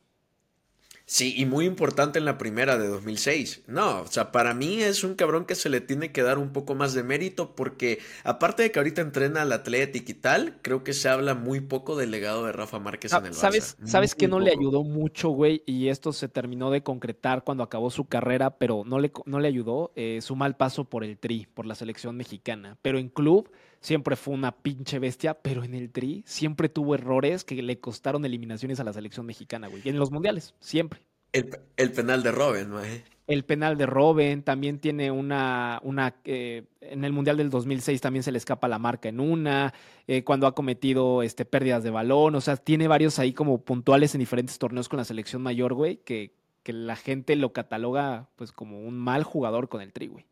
Sí, 1.08 1.34
y 1.36 1.46
muy 1.46 1.66
importante 1.66 2.18
en 2.18 2.24
la 2.24 2.36
primera 2.36 2.76
de 2.76 2.88
2006. 2.88 3.62
No, 3.68 4.00
o 4.00 4.06
sea, 4.08 4.32
para 4.32 4.54
mí 4.54 4.82
es 4.82 5.04
un 5.04 5.14
cabrón 5.14 5.44
que 5.44 5.54
se 5.54 5.68
le 5.68 5.80
tiene 5.80 6.10
que 6.10 6.22
dar 6.22 6.36
un 6.36 6.52
poco 6.52 6.74
más 6.74 6.94
de 6.94 7.04
mérito 7.04 7.54
porque 7.54 8.00
aparte 8.24 8.64
de 8.64 8.72
que 8.72 8.80
ahorita 8.80 9.02
entrena 9.02 9.42
al 9.42 9.52
Athletic 9.52 10.08
y 10.08 10.14
tal, 10.14 10.58
creo 10.62 10.82
que 10.82 10.92
se 10.92 11.08
habla 11.08 11.34
muy 11.34 11.60
poco 11.60 11.94
del 11.94 12.10
legado 12.10 12.44
de 12.44 12.50
Rafa 12.50 12.80
Márquez 12.80 13.12
en 13.12 13.26
el 13.26 13.32
Barça. 13.32 13.36
¿Sabes, 13.36 13.76
¿sabes 13.84 14.14
que 14.16 14.26
no 14.26 14.40
le 14.40 14.50
ayudó 14.50 14.82
mucho, 14.82 15.28
güey? 15.28 15.62
Y 15.64 15.90
esto 15.90 16.12
se 16.12 16.28
terminó 16.28 16.72
de 16.72 16.82
concretar 16.82 17.44
cuando 17.44 17.62
acabó 17.62 17.90
su 17.90 18.06
carrera, 18.06 18.58
pero 18.58 18.82
no 18.84 18.98
le, 18.98 19.12
no 19.26 19.38
le 19.38 19.46
ayudó 19.46 19.92
eh, 19.94 20.18
su 20.22 20.34
mal 20.34 20.56
paso 20.56 20.86
por 20.86 21.04
el 21.04 21.18
Tri, 21.18 21.46
por 21.54 21.66
la 21.66 21.76
selección 21.76 22.16
mexicana. 22.16 22.78
Pero 22.82 22.98
en 22.98 23.10
club 23.10 23.48
siempre 23.86 24.16
fue 24.16 24.34
una 24.34 24.50
pinche 24.50 24.98
bestia, 24.98 25.34
pero 25.34 25.62
en 25.62 25.72
el 25.72 25.92
Tri 25.92 26.24
siempre 26.26 26.68
tuvo 26.68 26.96
errores 26.96 27.44
que 27.44 27.62
le 27.62 27.78
costaron 27.78 28.24
eliminaciones 28.24 28.80
a 28.80 28.84
la 28.84 28.92
selección 28.92 29.26
mexicana, 29.26 29.68
güey. 29.68 29.80
Y 29.84 29.90
en 29.90 29.98
los 29.98 30.10
mundiales, 30.10 30.54
siempre. 30.58 31.00
El, 31.32 31.92
penal 31.92 32.22
de 32.22 32.32
Robben, 32.32 32.72
güey. 32.72 33.04
El 33.28 33.44
penal 33.44 33.76
de 33.76 33.86
Robben 33.86 34.42
también 34.42 34.80
tiene 34.80 35.10
una, 35.10 35.80
una 35.84 36.16
eh, 36.24 36.64
en 36.80 37.04
el 37.04 37.12
Mundial 37.12 37.36
del 37.36 37.50
2006 37.50 38.00
también 38.00 38.22
se 38.22 38.32
le 38.32 38.38
escapa 38.38 38.66
la 38.66 38.78
marca 38.78 39.08
en 39.08 39.20
una, 39.20 39.72
eh, 40.08 40.24
cuando 40.24 40.46
ha 40.46 40.54
cometido 40.54 41.22
este, 41.22 41.44
pérdidas 41.44 41.84
de 41.84 41.90
balón, 41.90 42.34
o 42.34 42.40
sea, 42.40 42.56
tiene 42.56 42.88
varios 42.88 43.18
ahí 43.18 43.34
como 43.34 43.58
puntuales 43.64 44.14
en 44.14 44.20
diferentes 44.20 44.58
torneos 44.58 44.88
con 44.88 44.96
la 44.96 45.04
selección 45.04 45.42
mayor, 45.42 45.74
güey, 45.74 45.98
que, 45.98 46.32
que 46.62 46.72
la 46.72 46.96
gente 46.96 47.36
lo 47.36 47.52
cataloga 47.52 48.30
pues 48.34 48.50
como 48.50 48.80
un 48.80 48.98
mal 48.98 49.22
jugador 49.22 49.68
con 49.68 49.80
el 49.80 49.92
Tri, 49.92 50.08
güey. 50.08 50.24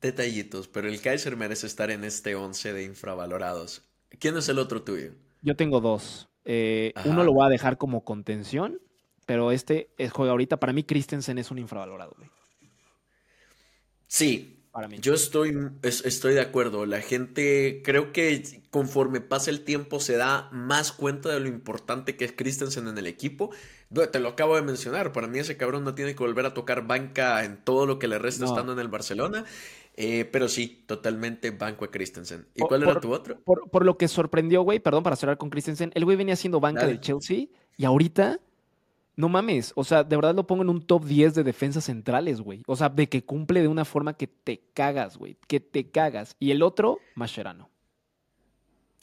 Detallitos, 0.00 0.68
pero 0.68 0.88
el 0.88 1.00
Kaiser 1.00 1.36
merece 1.36 1.66
estar 1.66 1.90
en 1.90 2.04
este 2.04 2.34
11 2.34 2.72
de 2.72 2.84
infravalorados. 2.84 3.82
¿Quién 4.18 4.36
es 4.36 4.48
el 4.48 4.58
otro 4.58 4.82
tuyo? 4.82 5.12
Yo 5.42 5.56
tengo 5.56 5.80
dos. 5.80 6.28
Eh, 6.44 6.92
uno 7.04 7.22
lo 7.22 7.32
voy 7.32 7.46
a 7.46 7.50
dejar 7.50 7.76
como 7.76 8.04
contención, 8.04 8.80
pero 9.26 9.52
este 9.52 9.90
es, 9.98 10.10
juega 10.12 10.32
ahorita. 10.32 10.58
Para 10.58 10.72
mí, 10.72 10.84
Christensen 10.84 11.38
es 11.38 11.50
un 11.50 11.58
infravalorado, 11.58 12.14
güey. 12.16 12.30
Sí, 14.06 14.64
para 14.72 14.88
mí. 14.88 14.98
Yo 15.00 15.14
estoy, 15.14 15.56
estoy 15.82 16.34
de 16.34 16.40
acuerdo. 16.40 16.86
La 16.86 17.00
gente, 17.00 17.82
creo 17.84 18.12
que 18.12 18.42
conforme 18.70 19.20
pasa 19.20 19.50
el 19.50 19.64
tiempo, 19.64 20.00
se 20.00 20.16
da 20.16 20.48
más 20.50 20.92
cuenta 20.92 21.28
de 21.28 21.40
lo 21.40 21.48
importante 21.48 22.16
que 22.16 22.24
es 22.24 22.32
Christensen 22.32 22.88
en 22.88 22.98
el 22.98 23.06
equipo. 23.06 23.50
Te 24.10 24.18
lo 24.18 24.30
acabo 24.30 24.56
de 24.56 24.62
mencionar. 24.62 25.12
Para 25.12 25.26
mí, 25.26 25.38
ese 25.38 25.56
cabrón 25.56 25.84
no 25.84 25.94
tiene 25.94 26.14
que 26.14 26.24
volver 26.24 26.46
a 26.46 26.54
tocar 26.54 26.86
banca 26.86 27.44
en 27.44 27.56
todo 27.62 27.86
lo 27.86 27.98
que 27.98 28.08
le 28.08 28.18
resta 28.18 28.46
estando 28.46 28.72
en 28.72 28.78
el 28.78 28.88
Barcelona. 28.88 29.44
Eh, 29.96 30.24
pero 30.24 30.48
sí, 30.48 30.84
totalmente 30.86 31.50
banco 31.50 31.84
a 31.84 31.90
Christensen. 31.90 32.46
¿Y 32.54 32.60
cuál 32.60 32.82
era 32.82 33.00
tu 33.00 33.12
otro? 33.12 33.40
Por, 33.42 33.84
lo 33.84 33.98
que 33.98 34.08
sorprendió, 34.08 34.62
güey, 34.62 34.80
perdón, 34.80 35.02
para 35.02 35.16
cerrar 35.16 35.36
con 35.36 35.50
Christensen, 35.50 35.90
el 35.94 36.04
güey 36.04 36.16
venía 36.16 36.36
siendo 36.36 36.60
banca 36.60 36.86
del 36.86 37.00
Chelsea 37.00 37.46
y 37.76 37.84
ahorita, 37.84 38.40
no 39.16 39.28
mames, 39.28 39.72
o 39.74 39.84
sea, 39.84 40.04
de 40.04 40.16
verdad 40.16 40.34
lo 40.34 40.46
pongo 40.46 40.62
en 40.62 40.70
un 40.70 40.86
top 40.86 41.04
10 41.04 41.34
de 41.34 41.44
defensas 41.44 41.84
centrales, 41.84 42.40
güey. 42.40 42.62
O 42.66 42.76
sea, 42.76 42.88
de 42.88 43.08
que 43.08 43.24
cumple 43.24 43.60
de 43.60 43.68
una 43.68 43.84
forma 43.84 44.14
que 44.14 44.26
te 44.26 44.62
cagas, 44.72 45.16
güey, 45.18 45.36
que 45.46 45.60
te 45.60 45.90
cagas. 45.90 46.36
Y 46.38 46.52
el 46.52 46.62
otro, 46.62 46.98
Mascherano. 47.14 47.68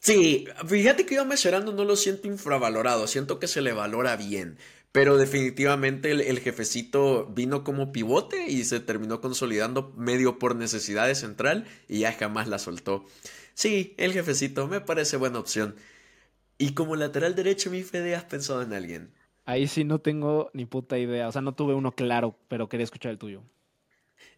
Sí, 0.01 0.45
fíjate 0.65 1.05
que 1.05 1.15
yo 1.15 1.23
a 1.23 1.25
Mascherano 1.25 1.73
no 1.73 1.83
lo 1.83 1.95
siento 1.95 2.27
infravalorado, 2.27 3.07
siento 3.07 3.39
que 3.39 3.47
se 3.47 3.61
le 3.61 3.73
valora 3.73 4.15
bien. 4.15 4.57
Pero 4.91 5.17
definitivamente 5.17 6.11
el, 6.11 6.39
jefecito 6.39 7.27
vino 7.27 7.63
como 7.63 7.91
pivote 7.91 8.47
y 8.47 8.63
se 8.63 8.79
terminó 8.79 9.21
consolidando 9.21 9.93
medio 9.95 10.39
por 10.39 10.55
necesidad 10.55 11.07
de 11.07 11.15
central 11.15 11.65
y 11.87 11.99
ya 11.99 12.13
jamás 12.13 12.47
la 12.47 12.57
soltó. 12.57 13.05
Sí, 13.53 13.93
el 13.97 14.13
jefecito 14.13 14.67
me 14.67 14.81
parece 14.81 15.17
buena 15.17 15.39
opción. 15.39 15.75
Y 16.57 16.73
como 16.73 16.95
lateral 16.95 17.35
derecho, 17.35 17.69
mi 17.69 17.83
Fede, 17.83 18.15
¿has 18.15 18.23
pensado 18.23 18.61
en 18.63 18.73
alguien? 18.73 19.11
Ahí 19.45 19.67
sí 19.67 19.83
no 19.83 19.99
tengo 19.99 20.49
ni 20.53 20.65
puta 20.65 20.97
idea. 20.97 21.27
O 21.27 21.31
sea, 21.31 21.41
no 21.41 21.53
tuve 21.53 21.73
uno 21.73 21.93
claro, 21.93 22.37
pero 22.47 22.67
quería 22.67 22.83
escuchar 22.83 23.11
el 23.11 23.17
tuyo. 23.17 23.43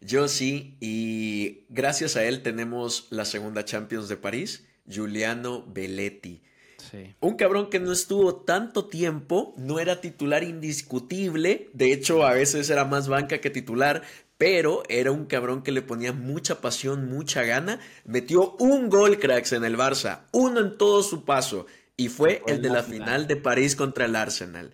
Yo 0.00 0.28
sí, 0.28 0.76
y 0.80 1.64
gracias 1.68 2.16
a 2.16 2.24
él 2.24 2.42
tenemos 2.42 3.08
la 3.10 3.24
segunda 3.24 3.64
Champions 3.64 4.08
de 4.08 4.16
París, 4.16 4.66
Giuliano 4.86 5.64
Belletti. 5.66 6.42
Sí. 6.90 7.14
Un 7.20 7.36
cabrón 7.36 7.70
que 7.70 7.80
no 7.80 7.92
estuvo 7.92 8.36
tanto 8.36 8.86
tiempo, 8.86 9.54
no 9.56 9.78
era 9.78 10.00
titular 10.00 10.42
indiscutible, 10.42 11.68
de 11.72 11.92
hecho 11.92 12.24
a 12.24 12.34
veces 12.34 12.70
era 12.70 12.84
más 12.84 13.08
banca 13.08 13.38
que 13.38 13.50
titular, 13.50 14.02
pero 14.40 14.82
era 14.88 15.12
un 15.12 15.26
cabrón 15.26 15.62
que 15.62 15.70
le 15.70 15.82
ponía 15.82 16.14
mucha 16.14 16.62
pasión, 16.62 17.10
mucha 17.10 17.42
gana, 17.42 17.78
metió 18.06 18.56
un 18.58 18.88
gol 18.88 19.18
cracks 19.18 19.52
en 19.52 19.64
el 19.64 19.76
Barça, 19.76 20.20
uno 20.32 20.60
en 20.60 20.78
todo 20.78 21.02
su 21.02 21.26
paso, 21.26 21.66
y 21.96 22.08
fue 22.08 22.42
el 22.46 22.62
de 22.62 22.70
la 22.70 22.82
final 22.82 23.26
de 23.26 23.36
París 23.36 23.76
contra 23.76 24.06
el 24.06 24.16
Arsenal. 24.16 24.72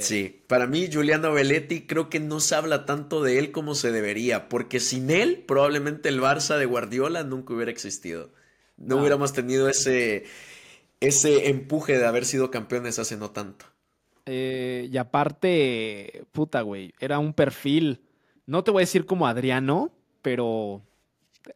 Sí. 0.00 0.42
para 0.48 0.66
mí 0.66 0.88
Giuliano 0.88 1.32
Belletti 1.32 1.86
creo 1.86 2.10
que 2.10 2.18
no 2.18 2.40
se 2.40 2.56
habla 2.56 2.86
tanto 2.86 3.22
de 3.22 3.38
él 3.38 3.52
como 3.52 3.74
se 3.74 3.92
debería, 3.92 4.50
porque 4.50 4.80
sin 4.80 5.10
él 5.10 5.44
probablemente 5.46 6.08
el 6.10 6.20
Barça 6.20 6.58
de 6.58 6.66
Guardiola 6.66 7.22
nunca 7.22 7.54
hubiera 7.54 7.70
existido. 7.70 8.30
No, 8.76 8.98
hubiéramos 8.98 9.32
tenido 9.32 9.70
ese, 9.70 10.24
ese 11.00 11.48
empuje 11.48 11.98
de 11.98 12.06
haber 12.06 12.24
sido 12.24 12.50
campeones 12.50 12.98
hace 12.98 13.16
no 13.16 13.30
tanto. 13.30 13.66
Eh, 14.26 14.88
y 14.90 14.96
aparte, 14.96 16.24
puta, 16.32 16.62
güey, 16.62 16.92
era 16.98 17.18
un 17.18 17.32
perfil, 17.32 18.00
no 18.44 18.64
te 18.64 18.72
voy 18.72 18.80
a 18.80 18.82
decir 18.82 19.06
como 19.06 19.26
Adriano, 19.26 19.92
pero, 20.20 20.82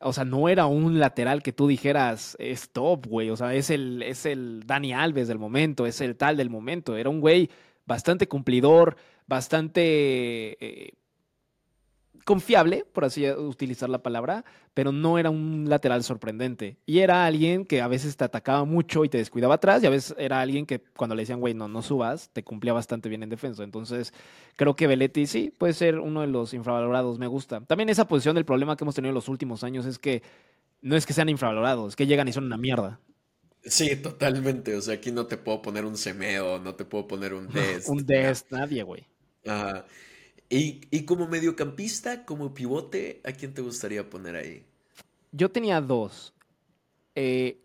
o 0.01 0.13
sea, 0.13 0.25
no 0.25 0.49
era 0.49 0.67
un 0.67 1.01
lateral 1.01 1.43
que 1.43 1.53
tú 1.53 1.67
dijeras, 1.67 2.37
es 2.39 2.71
top, 2.71 3.07
güey, 3.07 3.31
o 3.31 3.37
sea, 3.37 3.55
es 3.55 3.71
el, 3.71 4.03
es 4.03 4.25
el 4.25 4.63
Dani 4.67 4.93
Alves 4.93 5.27
del 5.27 5.39
momento, 5.39 5.85
es 5.85 6.01
el 6.01 6.17
tal 6.17 6.37
del 6.37 6.51
momento, 6.51 6.97
era 6.97 7.11
un 7.11 7.21
güey 7.21 7.51
bastante 7.87 8.29
cumplidor, 8.29 8.97
bastante 9.27 9.83
eh, 10.65 10.93
confiable, 12.25 12.85
por 12.93 13.05
así 13.05 13.29
utilizar 13.31 13.89
la 13.89 14.03
palabra, 14.03 14.45
pero 14.75 14.93
no 14.93 15.19
era 15.19 15.31
un 15.31 15.69
lateral 15.69 16.03
sorprendente. 16.05 16.79
Y 16.87 17.01
era 17.01 17.25
alguien 17.27 17.65
que 17.65 17.81
a 17.81 17.89
veces 17.89 18.17
te 18.17 18.25
atacaba 18.25 18.65
mucho 18.65 19.05
y 19.05 19.09
te 19.09 19.19
descuidaba 19.19 19.55
atrás, 19.55 19.83
y 19.83 19.87
a 19.87 19.91
veces 19.91 20.15
era 20.19 20.41
alguien 20.41 20.67
que 20.67 20.81
cuando 20.97 21.15
le 21.15 21.23
decían, 21.23 21.41
güey, 21.41 21.55
no, 21.55 21.69
no 21.69 21.83
subas, 21.83 22.31
te 22.33 22.43
cumplía 22.45 22.73
bastante 22.73 23.09
bien 23.09 23.23
en 23.23 23.29
defensa. 23.31 23.63
Entonces, 23.65 24.13
creo 24.57 24.77
que 24.77 24.87
Belletti 24.87 25.27
sí 25.27 25.53
puede 25.57 25.73
ser 25.73 25.99
uno 25.99 26.21
de 26.21 26.27
los 26.27 26.55
infravalorados, 26.55 27.19
me 27.19 27.27
gusta. 27.27 27.61
También 27.63 27.89
esa 27.89 28.07
posición 28.09 28.35
del 28.35 28.45
problema 28.45 28.77
que 28.77 28.85
hemos 28.85 28.95
tenido 28.95 29.11
en 29.11 29.15
los 29.15 29.29
últimos 29.29 29.65
años 29.65 29.87
es 29.87 29.99
que 29.99 30.23
no 30.83 30.97
es 30.97 31.07
que 31.07 31.13
sean 31.13 31.29
infravalorados, 31.29 31.91
es 31.91 31.97
que 31.97 32.07
llegan 32.07 32.29
y 32.29 32.33
son 32.33 32.45
una 32.45 32.57
mierda. 32.57 33.01
Sí, 33.63 33.97
totalmente. 33.97 34.75
O 34.77 34.81
sea, 34.81 34.95
aquí 34.95 35.13
no 35.13 35.27
te 35.27 35.37
puedo 35.37 35.61
poner 35.63 35.85
un 35.85 35.97
Semeo, 35.97 36.59
no 36.59 36.75
te 36.75 36.85
puedo 36.85 37.07
poner 37.07 37.35
un 37.35 37.49
Dest. 37.53 37.89
un 37.89 38.05
Dest, 38.07 38.51
nadie, 38.51 38.83
güey. 38.83 39.07
Ajá. 39.47 39.87
Y, 40.53 40.81
y, 40.91 41.05
como 41.05 41.29
mediocampista, 41.29 42.25
como 42.25 42.53
pivote, 42.53 43.21
¿a 43.25 43.31
quién 43.31 43.55
te 43.55 43.63
gustaría 43.63 44.11
poner 44.11 44.35
ahí? 44.35 44.67
Yo 45.31 45.49
tenía 45.49 45.81
dos. 45.81 46.35
Eh, 47.15 47.61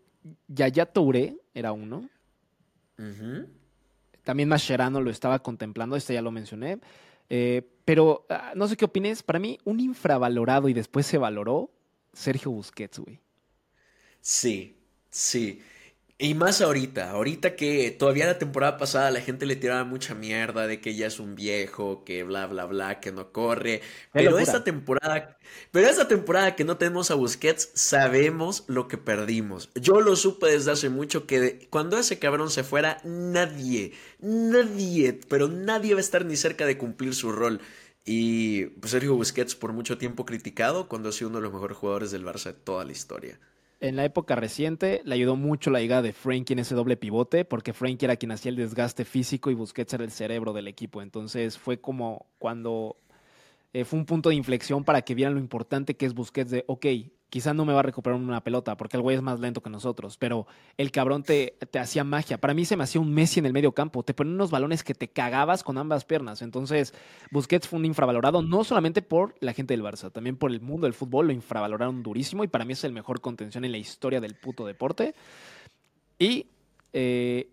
Yaya 0.46 0.86
Touré 0.86 1.36
era 1.52 1.72
uno. 1.72 2.08
También 4.22 4.48
Mascherano 4.48 5.00
lo 5.00 5.10
estaba 5.10 5.40
contemplando, 5.40 5.96
este 5.96 6.14
ya 6.14 6.22
lo 6.22 6.30
mencioné. 6.30 6.78
Eh, 7.28 7.62
pero 7.84 8.24
ah, 8.28 8.52
no 8.54 8.68
sé 8.68 8.76
qué 8.76 8.84
opines. 8.84 9.22
Para 9.22 9.38
mí, 9.38 9.58
un 9.64 9.80
infravalorado 9.80 10.68
y 10.68 10.72
después 10.72 11.06
se 11.06 11.18
valoró, 11.18 11.70
Sergio 12.12 12.52
Busquets, 12.52 13.00
güey. 13.00 13.20
Sí, 14.20 14.76
sí. 15.10 15.60
Y 16.18 16.32
más 16.32 16.62
ahorita, 16.62 17.10
ahorita 17.10 17.56
que 17.56 17.90
todavía 17.90 18.24
la 18.24 18.38
temporada 18.38 18.78
pasada 18.78 19.10
la 19.10 19.20
gente 19.20 19.44
le 19.44 19.54
tiraba 19.54 19.84
mucha 19.84 20.14
mierda 20.14 20.66
de 20.66 20.80
que 20.80 20.94
ya 20.94 21.08
es 21.08 21.20
un 21.20 21.34
viejo, 21.34 22.04
que 22.04 22.22
bla 22.22 22.46
bla 22.46 22.64
bla, 22.64 23.00
que 23.00 23.12
no 23.12 23.32
corre. 23.32 23.82
Pero 24.12 24.38
esta 24.38 24.64
temporada, 24.64 25.36
pero 25.72 25.86
esta 25.86 26.08
temporada 26.08 26.56
que 26.56 26.64
no 26.64 26.78
tenemos 26.78 27.10
a 27.10 27.16
Busquets, 27.16 27.70
sabemos 27.74 28.64
lo 28.66 28.88
que 28.88 28.96
perdimos. 28.96 29.68
Yo 29.74 30.00
lo 30.00 30.16
supe 30.16 30.46
desde 30.46 30.72
hace 30.72 30.88
mucho 30.88 31.26
que 31.26 31.68
cuando 31.68 31.98
ese 31.98 32.18
cabrón 32.18 32.50
se 32.50 32.64
fuera, 32.64 32.96
nadie, 33.04 33.92
nadie, 34.18 35.20
pero 35.28 35.48
nadie 35.48 35.92
va 35.92 35.98
a 35.98 36.00
estar 36.00 36.24
ni 36.24 36.36
cerca 36.36 36.64
de 36.64 36.78
cumplir 36.78 37.14
su 37.14 37.30
rol. 37.30 37.60
Y 38.06 38.66
pues, 38.80 38.92
Sergio 38.92 39.16
Busquets 39.16 39.54
por 39.54 39.74
mucho 39.74 39.98
tiempo 39.98 40.24
criticado 40.24 40.88
cuando 40.88 41.10
ha 41.10 41.12
sido 41.12 41.28
uno 41.28 41.38
de 41.38 41.44
los 41.44 41.52
mejores 41.52 41.76
jugadores 41.76 42.10
del 42.10 42.24
Barça 42.24 42.46
de 42.46 42.52
toda 42.54 42.86
la 42.86 42.92
historia 42.92 43.38
en 43.80 43.96
la 43.96 44.04
época 44.04 44.36
reciente 44.36 45.02
le 45.04 45.14
ayudó 45.14 45.36
mucho 45.36 45.70
la 45.70 45.80
llegada 45.80 46.02
de 46.02 46.12
Frankie 46.12 46.54
en 46.54 46.60
ese 46.60 46.74
doble 46.74 46.96
pivote, 46.96 47.44
porque 47.44 47.72
Frankie 47.72 48.06
era 48.06 48.16
quien 48.16 48.32
hacía 48.32 48.50
el 48.50 48.56
desgaste 48.56 49.04
físico 49.04 49.50
y 49.50 49.54
Busquets 49.54 49.94
era 49.94 50.04
el 50.04 50.10
cerebro 50.10 50.52
del 50.52 50.68
equipo. 50.68 51.02
Entonces 51.02 51.58
fue 51.58 51.80
como 51.80 52.26
cuando 52.38 52.96
eh, 53.72 53.84
fue 53.84 53.98
un 53.98 54.06
punto 54.06 54.30
de 54.30 54.34
inflexión 54.34 54.84
para 54.84 55.02
que 55.02 55.14
vieran 55.14 55.34
lo 55.34 55.40
importante 55.40 55.96
que 55.96 56.06
es 56.06 56.14
Busquets 56.14 56.50
de, 56.50 56.64
ok, 56.66 56.86
quizá 57.30 57.54
no 57.54 57.64
me 57.64 57.72
va 57.72 57.80
a 57.80 57.82
recuperar 57.82 58.18
una 58.18 58.42
pelota 58.42 58.76
porque 58.76 58.96
el 58.96 59.02
güey 59.02 59.16
es 59.16 59.22
más 59.22 59.40
lento 59.40 59.62
que 59.62 59.70
nosotros, 59.70 60.16
pero 60.16 60.46
el 60.76 60.90
cabrón 60.90 61.22
te, 61.22 61.56
te 61.70 61.78
hacía 61.78 62.04
magia. 62.04 62.38
Para 62.38 62.54
mí 62.54 62.64
se 62.64 62.76
me 62.76 62.84
hacía 62.84 63.00
un 63.00 63.12
Messi 63.12 63.40
en 63.40 63.46
el 63.46 63.52
medio 63.52 63.72
campo, 63.72 64.02
te 64.02 64.14
ponía 64.14 64.34
unos 64.34 64.50
balones 64.50 64.84
que 64.84 64.94
te 64.94 65.08
cagabas 65.08 65.62
con 65.62 65.78
ambas 65.78 66.04
piernas. 66.04 66.42
Entonces, 66.42 66.94
Busquets 67.30 67.68
fue 67.68 67.78
un 67.78 67.84
infravalorado, 67.84 68.42
no 68.42 68.64
solamente 68.64 69.02
por 69.02 69.34
la 69.40 69.52
gente 69.52 69.74
del 69.74 69.82
Barça, 69.82 70.12
también 70.12 70.36
por 70.36 70.50
el 70.50 70.60
mundo 70.60 70.86
del 70.86 70.94
fútbol, 70.94 71.26
lo 71.26 71.32
infravaloraron 71.32 72.02
durísimo 72.02 72.44
y 72.44 72.48
para 72.48 72.64
mí 72.64 72.74
es 72.74 72.84
el 72.84 72.92
mejor 72.92 73.20
contención 73.20 73.64
en 73.64 73.72
la 73.72 73.78
historia 73.78 74.20
del 74.20 74.36
puto 74.36 74.66
deporte. 74.66 75.14
Y 76.18 76.46
eh, 76.92 77.50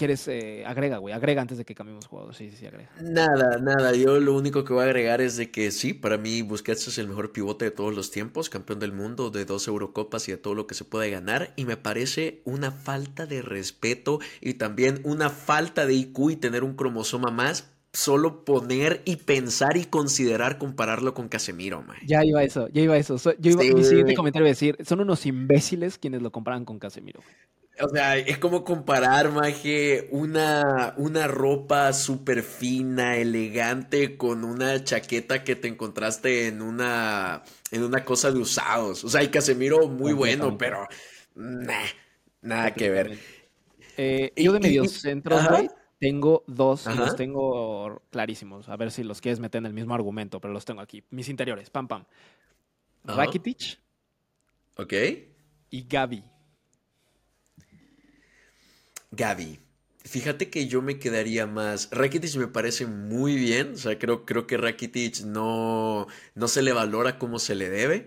quieres, 0.00 0.26
eh, 0.28 0.64
agrega, 0.66 0.96
güey, 0.96 1.14
agrega 1.14 1.42
antes 1.42 1.58
de 1.58 1.66
que 1.66 1.74
cambiemos 1.74 2.06
jugador. 2.06 2.34
Sí, 2.34 2.50
sí, 2.50 2.56
sí, 2.56 2.66
agrega. 2.66 2.90
Nada, 3.02 3.58
nada. 3.58 3.94
Yo 3.94 4.18
lo 4.18 4.34
único 4.34 4.64
que 4.64 4.72
voy 4.72 4.80
a 4.80 4.86
agregar 4.86 5.20
es 5.20 5.36
de 5.36 5.50
que 5.50 5.70
sí, 5.70 5.92
para 5.92 6.16
mí 6.16 6.40
Busquets 6.40 6.88
es 6.88 6.96
el 6.96 7.06
mejor 7.06 7.32
pivote 7.32 7.66
de 7.66 7.70
todos 7.70 7.94
los 7.94 8.10
tiempos, 8.10 8.48
campeón 8.48 8.78
del 8.78 8.92
mundo, 8.92 9.30
de 9.30 9.44
dos 9.44 9.68
Eurocopas 9.68 10.26
y 10.28 10.32
de 10.32 10.38
todo 10.38 10.54
lo 10.54 10.66
que 10.66 10.74
se 10.74 10.86
puede 10.86 11.10
ganar. 11.10 11.52
Y 11.54 11.66
me 11.66 11.76
parece 11.76 12.40
una 12.46 12.70
falta 12.70 13.26
de 13.26 13.42
respeto 13.42 14.20
y 14.40 14.54
también 14.54 15.02
una 15.04 15.28
falta 15.28 15.84
de 15.84 15.92
IQ 15.92 16.30
y 16.30 16.36
tener 16.36 16.64
un 16.64 16.76
cromosoma 16.76 17.30
más 17.30 17.70
solo 17.92 18.44
poner 18.44 19.02
y 19.04 19.16
pensar 19.16 19.76
y 19.76 19.84
considerar 19.84 20.56
compararlo 20.56 21.12
con 21.12 21.28
Casemiro, 21.28 21.82
man. 21.82 21.96
Ya 22.06 22.24
iba 22.24 22.42
eso, 22.42 22.68
ya 22.68 22.80
iba 22.80 22.96
eso. 22.96 23.16
Yo 23.38 23.50
iba, 23.50 23.62
Mi 23.62 23.84
siguiente 23.84 24.14
comentario 24.14 24.46
iba 24.46 24.50
a 24.50 24.56
decir, 24.56 24.78
son 24.82 25.00
unos 25.00 25.26
imbéciles 25.26 25.98
quienes 25.98 26.22
lo 26.22 26.30
comparan 26.30 26.64
con 26.64 26.78
Casemiro. 26.78 27.20
O 27.82 27.88
sea, 27.88 28.16
es 28.18 28.38
como 28.38 28.64
comparar, 28.64 29.32
maje, 29.32 30.08
una, 30.10 30.94
una 30.96 31.26
ropa 31.26 31.92
súper 31.92 32.42
fina, 32.42 33.16
elegante, 33.16 34.16
con 34.16 34.44
una 34.44 34.84
chaqueta 34.84 35.44
que 35.44 35.56
te 35.56 35.68
encontraste 35.68 36.46
en 36.46 36.62
una, 36.62 37.42
en 37.70 37.82
una 37.82 38.04
cosa 38.04 38.30
de 38.30 38.38
usados. 38.38 39.04
O 39.04 39.08
sea, 39.08 39.20
el 39.22 39.30
Casemiro 39.30 39.88
muy 39.88 40.12
bueno, 40.12 40.58
pero 40.58 40.86
nada 42.42 42.74
que 42.74 42.90
ver. 42.90 43.18
Eh, 43.96 44.32
yo 44.36 44.52
de 44.52 44.60
mediocentros, 44.60 45.46
tengo 45.98 46.44
dos 46.46 46.86
y 46.86 46.96
los 46.96 47.14
tengo 47.16 48.02
clarísimos. 48.10 48.68
A 48.68 48.76
ver 48.76 48.90
si 48.90 49.04
los 49.04 49.20
quieres 49.20 49.40
meter 49.40 49.58
en 49.58 49.66
el 49.66 49.74
mismo 49.74 49.94
argumento, 49.94 50.40
pero 50.40 50.52
los 50.52 50.64
tengo 50.64 50.80
aquí. 50.80 51.04
Mis 51.10 51.28
interiores, 51.28 51.70
pam, 51.70 51.88
pam. 51.88 52.04
Rakitic. 53.04 53.78
Ok. 54.76 54.94
Y 55.70 55.86
Gaby. 55.86 56.24
Gaby. 59.10 59.58
Fíjate 60.02 60.48
que 60.48 60.66
yo 60.66 60.80
me 60.80 60.98
quedaría 60.98 61.46
más. 61.46 61.88
Rakitic 61.92 62.34
me 62.36 62.46
parece 62.46 62.86
muy 62.86 63.36
bien. 63.36 63.74
O 63.74 63.76
sea, 63.76 63.98
creo, 63.98 64.24
creo 64.24 64.46
que 64.46 64.56
Rakitic 64.56 65.20
no, 65.20 66.06
no 66.34 66.48
se 66.48 66.62
le 66.62 66.72
valora 66.72 67.18
como 67.18 67.38
se 67.38 67.54
le 67.54 67.68
debe. 67.68 68.06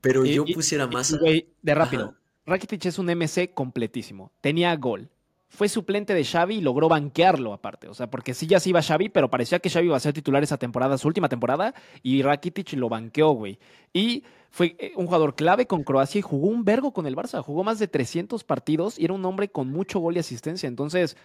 Pero 0.00 0.24
yo 0.24 0.44
pusiera 0.44 0.86
más. 0.86 1.16
de 1.20 1.74
rápido. 1.74 2.14
Rakitic 2.46 2.86
es 2.86 2.98
un 2.98 3.06
MC 3.06 3.52
completísimo. 3.54 4.32
Tenía 4.40 4.74
gol. 4.76 5.08
Fue 5.48 5.68
suplente 5.68 6.14
de 6.14 6.24
Xavi 6.24 6.56
y 6.56 6.60
logró 6.60 6.88
banquearlo 6.88 7.52
aparte. 7.52 7.88
O 7.88 7.94
sea, 7.94 8.08
porque 8.08 8.34
sí 8.34 8.46
ya 8.46 8.60
se 8.60 8.70
iba 8.70 8.82
Xavi, 8.82 9.08
pero 9.08 9.30
parecía 9.30 9.58
que 9.58 9.68
Xavi 9.68 9.86
iba 9.86 9.96
a 9.96 10.00
ser 10.00 10.12
titular 10.12 10.42
esa 10.42 10.58
temporada, 10.58 10.96
su 10.96 11.08
última 11.08 11.28
temporada, 11.28 11.74
y 12.02 12.22
Rakitic 12.22 12.72
lo 12.74 12.88
banqueó, 12.88 13.30
güey. 13.32 13.58
Y 13.92 14.24
fue 14.50 14.76
eh, 14.78 14.92
un 14.96 15.06
jugador 15.06 15.34
clave 15.34 15.66
con 15.66 15.84
Croacia 15.84 16.18
y 16.18 16.22
jugó 16.22 16.48
un 16.48 16.64
vergo 16.64 16.92
con 16.92 17.06
el 17.06 17.16
Barça. 17.16 17.42
Jugó 17.42 17.64
más 17.64 17.78
de 17.78 17.88
300 17.88 18.44
partidos 18.44 18.98
y 18.98 19.04
era 19.04 19.14
un 19.14 19.24
hombre 19.24 19.48
con 19.48 19.68
mucho 19.68 20.00
gol 20.00 20.16
y 20.16 20.18
asistencia. 20.18 20.66
Entonces, 20.66 21.16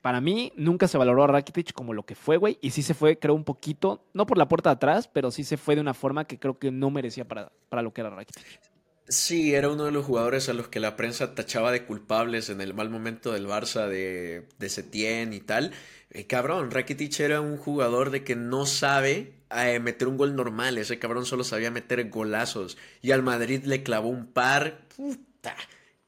para 0.00 0.20
mí, 0.20 0.52
nunca 0.56 0.88
se 0.88 0.98
valoró 0.98 1.22
a 1.24 1.28
Rakitic 1.28 1.72
como 1.72 1.94
lo 1.94 2.04
que 2.04 2.14
fue, 2.14 2.36
güey. 2.36 2.58
Y 2.60 2.70
sí 2.70 2.82
se 2.82 2.94
fue, 2.94 3.18
creo, 3.18 3.34
un 3.34 3.44
poquito, 3.44 4.04
no 4.14 4.26
por 4.26 4.36
la 4.36 4.48
puerta 4.48 4.70
de 4.70 4.74
atrás, 4.74 5.08
pero 5.08 5.30
sí 5.30 5.44
se 5.44 5.56
fue 5.56 5.76
de 5.76 5.80
una 5.80 5.94
forma 5.94 6.24
que 6.24 6.38
creo 6.38 6.58
que 6.58 6.70
no 6.70 6.90
merecía 6.90 7.26
para, 7.26 7.52
para 7.68 7.82
lo 7.82 7.92
que 7.92 8.00
era 8.00 8.10
Rakitic. 8.10 8.60
Sí, 9.08 9.54
era 9.54 9.68
uno 9.68 9.84
de 9.84 9.92
los 9.92 10.06
jugadores 10.06 10.48
a 10.48 10.52
los 10.52 10.68
que 10.68 10.80
la 10.80 10.96
prensa 10.96 11.34
tachaba 11.34 11.72
de 11.72 11.84
culpables 11.84 12.48
en 12.50 12.60
el 12.60 12.72
mal 12.72 12.88
momento 12.88 13.32
del 13.32 13.46
Barça 13.46 13.88
de, 13.88 14.48
de 14.58 14.68
Setién 14.68 15.32
y 15.32 15.40
tal. 15.40 15.72
Eh, 16.10 16.26
cabrón, 16.26 16.70
Rakitic 16.70 17.20
era 17.20 17.40
un 17.40 17.56
jugador 17.56 18.10
de 18.10 18.24
que 18.24 18.36
no 18.36 18.64
sabe 18.64 19.41
eh, 19.54 19.80
meter 19.80 20.08
un 20.08 20.16
gol 20.16 20.36
normal. 20.36 20.78
Ese 20.78 20.98
cabrón 20.98 21.26
solo 21.26 21.44
sabía 21.44 21.70
meter 21.70 22.08
golazos. 22.08 22.76
Y 23.00 23.10
al 23.12 23.22
Madrid 23.22 23.62
le 23.64 23.82
clavó 23.82 24.08
un 24.08 24.26
par. 24.26 24.86
Puta. 24.96 25.56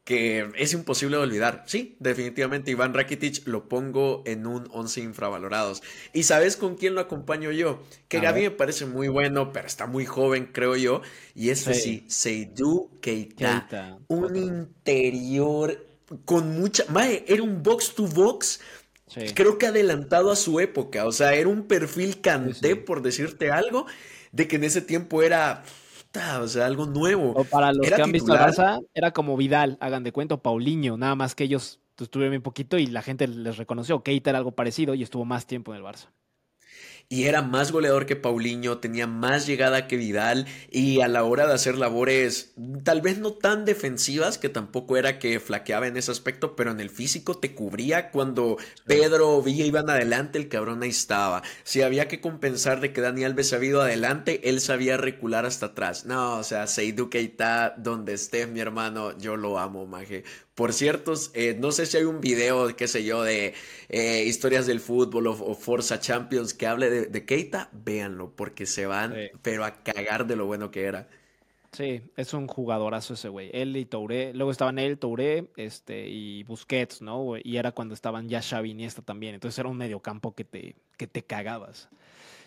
que 0.04 0.50
es 0.56 0.74
imposible 0.74 1.16
de 1.16 1.22
olvidar. 1.22 1.64
Sí, 1.66 1.96
definitivamente 1.98 2.70
Iván 2.70 2.92
Rakitic 2.92 3.46
lo 3.46 3.68
pongo 3.68 4.22
en 4.26 4.46
un 4.46 4.68
11 4.70 5.00
infravalorados. 5.00 5.82
¿Y 6.12 6.24
sabes 6.24 6.58
con 6.58 6.76
quién 6.76 6.94
lo 6.94 7.00
acompaño 7.00 7.50
yo? 7.52 7.82
Que 8.08 8.20
Gaby 8.20 8.42
me 8.42 8.50
parece 8.50 8.84
muy 8.84 9.08
bueno, 9.08 9.52
pero 9.52 9.66
está 9.66 9.86
muy 9.86 10.04
joven, 10.04 10.50
creo 10.52 10.76
yo. 10.76 11.00
Y 11.34 11.48
es 11.48 11.60
sí, 11.60 12.04
Seydou 12.06 13.00
Keita. 13.00 13.98
Un 14.08 14.36
interior 14.36 15.78
con 16.24 16.50
mucha... 16.58 16.84
Mae, 16.90 17.24
era 17.26 17.42
un 17.42 17.62
box 17.62 17.94
to 17.94 18.06
box. 18.06 18.60
Creo 19.34 19.58
que 19.58 19.66
adelantado 19.66 20.30
a 20.30 20.36
su 20.36 20.60
época. 20.60 21.06
O 21.06 21.12
sea, 21.12 21.34
era 21.34 21.48
un 21.48 21.64
perfil 21.66 22.20
canté, 22.20 22.76
por 22.76 23.02
decirte 23.02 23.50
algo, 23.50 23.86
de 24.32 24.48
que 24.48 24.56
en 24.56 24.64
ese 24.64 24.80
tiempo 24.80 25.22
era 25.22 25.62
o 26.40 26.48
sea, 26.48 26.66
algo 26.66 26.86
nuevo. 26.86 27.32
O 27.32 27.44
para 27.44 27.72
los 27.72 27.86
que 27.86 28.02
han 28.02 28.12
visto 28.12 28.32
a 28.32 28.48
Barça, 28.48 28.86
era 28.94 29.12
como 29.12 29.36
Vidal, 29.36 29.76
hagan 29.80 30.04
de 30.04 30.12
cuento, 30.12 30.42
Paulinho, 30.42 30.96
nada 30.96 31.14
más 31.14 31.34
que 31.34 31.44
ellos 31.44 31.80
estuvieron 31.98 32.32
bien 32.32 32.42
poquito 32.42 32.78
y 32.78 32.86
la 32.86 33.02
gente 33.02 33.26
les 33.26 33.56
reconoció. 33.56 34.02
Keita 34.02 34.30
era 34.30 34.38
algo 34.38 34.52
parecido 34.52 34.94
y 34.94 35.02
estuvo 35.02 35.24
más 35.24 35.46
tiempo 35.46 35.72
en 35.72 35.78
el 35.78 35.84
Barça 35.84 36.08
y 37.08 37.24
era 37.24 37.42
más 37.42 37.72
goleador 37.72 38.06
que 38.06 38.16
Paulinho, 38.16 38.78
tenía 38.78 39.06
más 39.06 39.46
llegada 39.46 39.86
que 39.86 39.96
Vidal 39.96 40.46
y 40.70 41.00
a 41.00 41.08
la 41.08 41.24
hora 41.24 41.46
de 41.46 41.54
hacer 41.54 41.76
labores 41.76 42.54
tal 42.82 43.00
vez 43.00 43.18
no 43.18 43.32
tan 43.32 43.64
defensivas, 43.64 44.38
que 44.38 44.48
tampoco 44.48 44.96
era 44.96 45.18
que 45.18 45.40
flaqueaba 45.40 45.86
en 45.86 45.96
ese 45.96 46.10
aspecto, 46.10 46.56
pero 46.56 46.70
en 46.70 46.80
el 46.80 46.90
físico 46.90 47.38
te 47.38 47.54
cubría 47.54 48.10
cuando 48.10 48.56
Pedro 48.86 49.36
o 49.36 49.42
Villa 49.42 49.64
iban 49.64 49.90
adelante, 49.90 50.38
el 50.38 50.48
cabrón 50.48 50.82
ahí 50.82 50.90
estaba. 50.90 51.42
Si 51.62 51.82
había 51.82 52.08
que 52.08 52.20
compensar 52.20 52.80
de 52.80 52.92
que 52.92 53.00
Dani 53.00 53.24
Alves 53.24 53.52
había 53.52 53.70
ido 53.70 53.82
adelante, 53.82 54.48
él 54.48 54.60
sabía 54.60 54.96
recular 54.96 55.46
hasta 55.46 55.66
atrás. 55.66 56.06
No, 56.06 56.38
o 56.38 56.44
sea, 56.44 56.66
Seydou 56.66 57.10
Keita, 57.10 57.74
donde 57.76 58.14
estés 58.14 58.48
mi 58.48 58.60
hermano, 58.60 59.16
yo 59.18 59.36
lo 59.36 59.58
amo, 59.58 59.86
maje. 59.86 60.24
Por 60.54 60.72
cierto, 60.72 61.14
eh, 61.32 61.56
no 61.58 61.72
sé 61.72 61.84
si 61.84 61.96
hay 61.96 62.04
un 62.04 62.20
video, 62.20 62.76
qué 62.76 62.86
sé 62.86 63.02
yo, 63.02 63.24
de 63.24 63.54
eh, 63.88 64.22
historias 64.24 64.66
del 64.66 64.78
fútbol 64.78 65.26
o, 65.26 65.54
Forza 65.56 65.98
Champions 65.98 66.54
que 66.54 66.68
hable 66.68 66.90
de, 66.90 66.93
Keita, 67.26 67.68
véanlo, 67.72 68.30
porque 68.34 68.66
se 68.66 68.86
van, 68.86 69.14
pero 69.42 69.64
a 69.64 69.82
cagar 69.82 70.26
de 70.26 70.36
lo 70.36 70.46
bueno 70.46 70.70
que 70.70 70.84
era. 70.84 71.08
Sí, 71.72 72.02
es 72.16 72.32
un 72.34 72.46
jugadorazo 72.46 73.14
ese 73.14 73.28
güey. 73.28 73.50
Él 73.52 73.76
y 73.76 73.84
Touré, 73.84 74.32
luego 74.32 74.52
estaban 74.52 74.78
él, 74.78 74.96
Touré, 74.96 75.48
este, 75.56 76.08
y 76.08 76.44
Busquets, 76.44 77.02
¿no? 77.02 77.34
Y 77.42 77.56
era 77.56 77.72
cuando 77.72 77.94
estaban 77.94 78.28
ya 78.28 78.40
Xavi 78.40 78.68
y 78.68 78.72
Iniesta 78.72 79.02
también. 79.02 79.34
Entonces 79.34 79.58
era 79.58 79.68
un 79.68 79.76
mediocampo 79.76 80.34
que 80.36 80.44
te, 80.44 80.76
que 80.96 81.08
te 81.08 81.24
cagabas. 81.24 81.88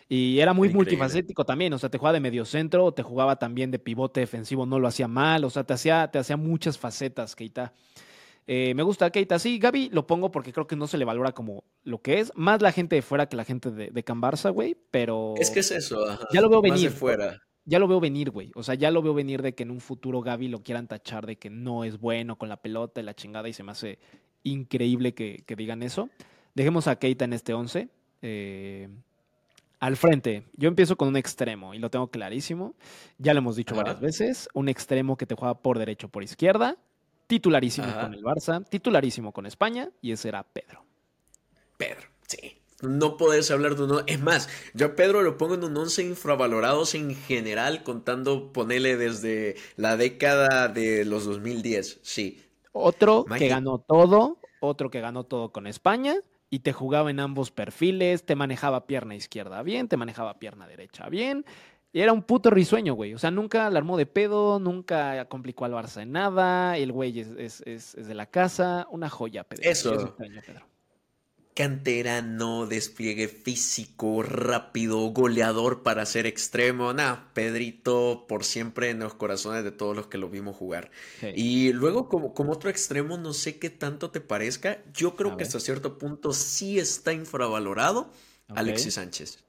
Y 0.10 0.40
era 0.40 0.54
muy 0.54 0.70
multifacético 0.70 1.46
también, 1.46 1.74
o 1.74 1.78
sea, 1.78 1.90
te 1.90 1.98
jugaba 1.98 2.14
de 2.14 2.22
medio 2.22 2.46
centro, 2.46 2.94
te 2.94 3.04
jugaba 3.04 3.36
también 3.38 3.72
de 3.72 3.80
pivote 3.80 4.22
defensivo, 4.22 4.66
no 4.66 4.80
lo 4.80 4.88
hacía 4.88 5.10
mal, 5.10 5.44
o 5.44 5.50
sea, 5.50 5.66
te 5.66 5.74
hacía, 5.74 6.10
te 6.10 6.20
hacía 6.20 6.38
muchas 6.38 6.78
facetas, 6.78 7.36
Keita. 7.36 7.74
Eh, 8.48 8.74
me 8.76 8.84
gusta 8.84 9.10
Keita, 9.10 9.40
sí, 9.40 9.60
Gaby 9.60 9.90
lo 9.92 10.08
pongo 10.08 10.32
porque 10.32 10.54
creo 10.54 10.68
que 10.68 10.78
no 10.78 10.88
se 10.88 10.98
le 10.98 11.04
valora 11.04 11.34
como 11.34 11.66
lo 11.84 12.02
que 12.02 12.20
es, 12.20 12.32
más 12.36 12.62
la 12.62 12.72
gente 12.72 12.96
de 12.96 13.02
fuera 13.02 13.28
que 13.28 13.36
la 13.36 13.44
gente 13.44 13.72
de, 13.72 13.90
de 13.92 14.04
Can 14.04 14.22
Barça, 14.22 14.54
güey, 14.54 14.78
pero... 14.90 15.34
Es 15.38 15.52
que 15.52 15.60
es 15.60 15.72
eso, 15.72 16.06
Ya 16.34 16.40
lo 16.40 16.50
veo 16.50 16.62
venir. 16.62 16.90
fuera. 16.92 17.42
Ya 17.66 17.80
lo 17.80 17.90
veo 17.90 18.00
venir, 18.00 18.32
güey. 18.32 18.52
O 18.56 18.64
sea, 18.64 18.76
ya 18.76 18.90
lo 18.92 19.02
veo 19.02 19.14
venir 19.14 19.42
de 19.42 19.54
que 19.54 19.64
en 19.64 19.72
un 19.72 19.82
futuro 19.82 20.22
Gaby 20.22 20.48
lo 20.48 20.64
quieran 20.64 20.88
tachar 20.88 21.26
de 21.26 21.36
que 21.36 21.50
no 21.50 21.84
es 21.84 22.00
bueno 22.00 22.38
con 22.38 22.48
la 22.48 22.62
pelota 22.62 23.02
y 23.02 23.04
la 23.04 23.14
chingada 23.14 23.50
y 23.50 23.54
se 23.54 23.64
me 23.64 23.74
hace 23.74 24.00
increíble 24.44 25.14
que, 25.14 25.44
que 25.46 25.58
digan 25.58 25.84
eso. 25.84 26.10
Dejemos 26.56 26.88
a 26.88 26.96
Keita 26.96 27.26
en 27.26 27.34
este 27.34 27.54
11. 27.54 27.90
Eh, 28.22 28.88
al 29.80 29.98
frente, 29.98 30.44
yo 30.56 30.70
empiezo 30.70 30.96
con 30.96 31.10
un 31.10 31.18
extremo 31.18 31.74
y 31.74 31.80
lo 31.80 31.90
tengo 31.92 32.08
clarísimo. 32.10 32.74
Ya 33.18 33.34
lo 33.34 33.40
hemos 33.40 33.58
dicho 33.58 33.76
varias 33.76 34.00
veces. 34.00 34.48
Un 34.54 34.70
extremo 34.70 35.18
que 35.18 35.26
te 35.26 35.36
juega 35.36 35.62
por 35.62 35.78
derecho, 35.78 36.08
por 36.08 36.24
izquierda. 36.24 36.78
Titularísimo 37.28 37.88
con 38.00 38.14
el 38.14 38.24
Barça, 38.24 38.66
titularísimo 38.68 39.34
con 39.34 39.46
España 39.46 39.90
y 40.02 40.12
ese 40.12 40.30
era 40.30 40.44
Pedro. 40.44 40.86
Pedro, 41.78 42.08
sí. 42.26 42.58
No 42.82 43.18
podés 43.18 43.50
hablar 43.52 43.76
de 43.76 43.84
uno. 43.84 44.04
Es 44.06 44.22
más, 44.22 44.50
yo 44.74 44.88
a 44.88 44.96
Pedro 44.96 45.24
lo 45.24 45.38
pongo 45.38 45.56
en 45.56 45.64
un 45.64 45.76
11 45.76 46.04
infravalorados 46.04 46.96
en 46.96 47.16
general, 47.16 47.84
contando, 47.84 48.54
ponele 48.54 48.98
desde 48.98 49.56
la 49.76 49.98
década 49.98 50.68
de 50.68 51.04
los 51.04 51.26
2010. 51.26 52.00
Sí. 52.04 52.44
Otro 52.72 53.26
que 53.26 53.48
ganó 53.48 53.80
todo, 53.80 54.38
otro 54.60 54.92
que 54.92 55.02
ganó 55.02 55.24
todo 55.24 55.52
con 55.52 55.66
España 55.66 56.16
y 56.50 56.60
te 56.60 56.72
jugaba 56.72 57.10
en 57.10 57.20
ambos 57.20 57.52
perfiles, 57.52 58.26
te 58.26 58.36
manejaba 58.36 58.86
pierna 58.86 59.16
izquierda 59.16 59.64
bien, 59.64 59.88
te 59.88 59.98
manejaba 59.98 60.40
pierna 60.40 60.68
derecha 60.68 61.10
bien. 61.10 61.46
Y 61.98 62.02
era 62.02 62.14
un 62.14 62.22
puto 62.22 62.52
risueño, 62.52 62.94
güey. 62.94 63.16
O 63.16 63.18
sea, 63.18 63.32
nunca 63.32 63.68
la 63.72 63.80
armó 63.80 63.98
de 63.98 64.06
pedo, 64.06 64.60
nunca 64.60 65.26
complicó 65.30 65.66
al 65.66 65.72
Barça 65.72 66.04
en 66.04 66.12
nada. 66.12 66.78
El 66.78 66.92
güey 66.92 67.22
es, 67.40 67.64
de 67.64 68.14
la 68.14 68.28
casa. 68.28 68.86
Una 68.92 69.10
joya, 69.10 69.44
Pedro. 69.44 69.68
Eso. 69.68 70.16
Pedro 70.16 70.62
canterano, 71.56 72.68
despliegue 72.68 73.28
físico, 73.28 74.22
rápido, 74.22 75.00
goleador 75.08 75.82
para 75.82 76.06
ser 76.06 76.28
extremo. 76.28 76.94
Nah, 76.94 77.34
Pedrito 77.34 78.28
por 78.30 78.44
siempre 78.44 78.92
en 78.92 79.00
los 79.00 79.16
corazones 79.16 79.64
de 79.64 79.72
todos 79.72 79.96
los 79.96 80.06
que 80.06 80.20
lo 80.20 80.30
vimos 80.30 80.56
jugar. 80.56 80.92
Y 81.36 81.74
luego, 81.74 82.10
como, 82.10 82.36
como, 82.36 82.52
otro 82.52 82.70
extremo, 82.70 83.18
no 83.18 83.34
sé 83.34 83.58
qué 83.58 83.72
tanto 83.72 84.12
te 84.12 84.22
parezca. 84.22 84.84
Yo 84.94 85.16
creo 85.16 85.36
que 85.36 85.46
hasta 85.46 85.60
cierto 85.60 85.98
punto 85.98 86.32
sí 86.32 86.78
está 86.78 87.12
infravalorado 87.12 88.12
Alexis 88.50 88.94
Sánchez. 88.94 89.47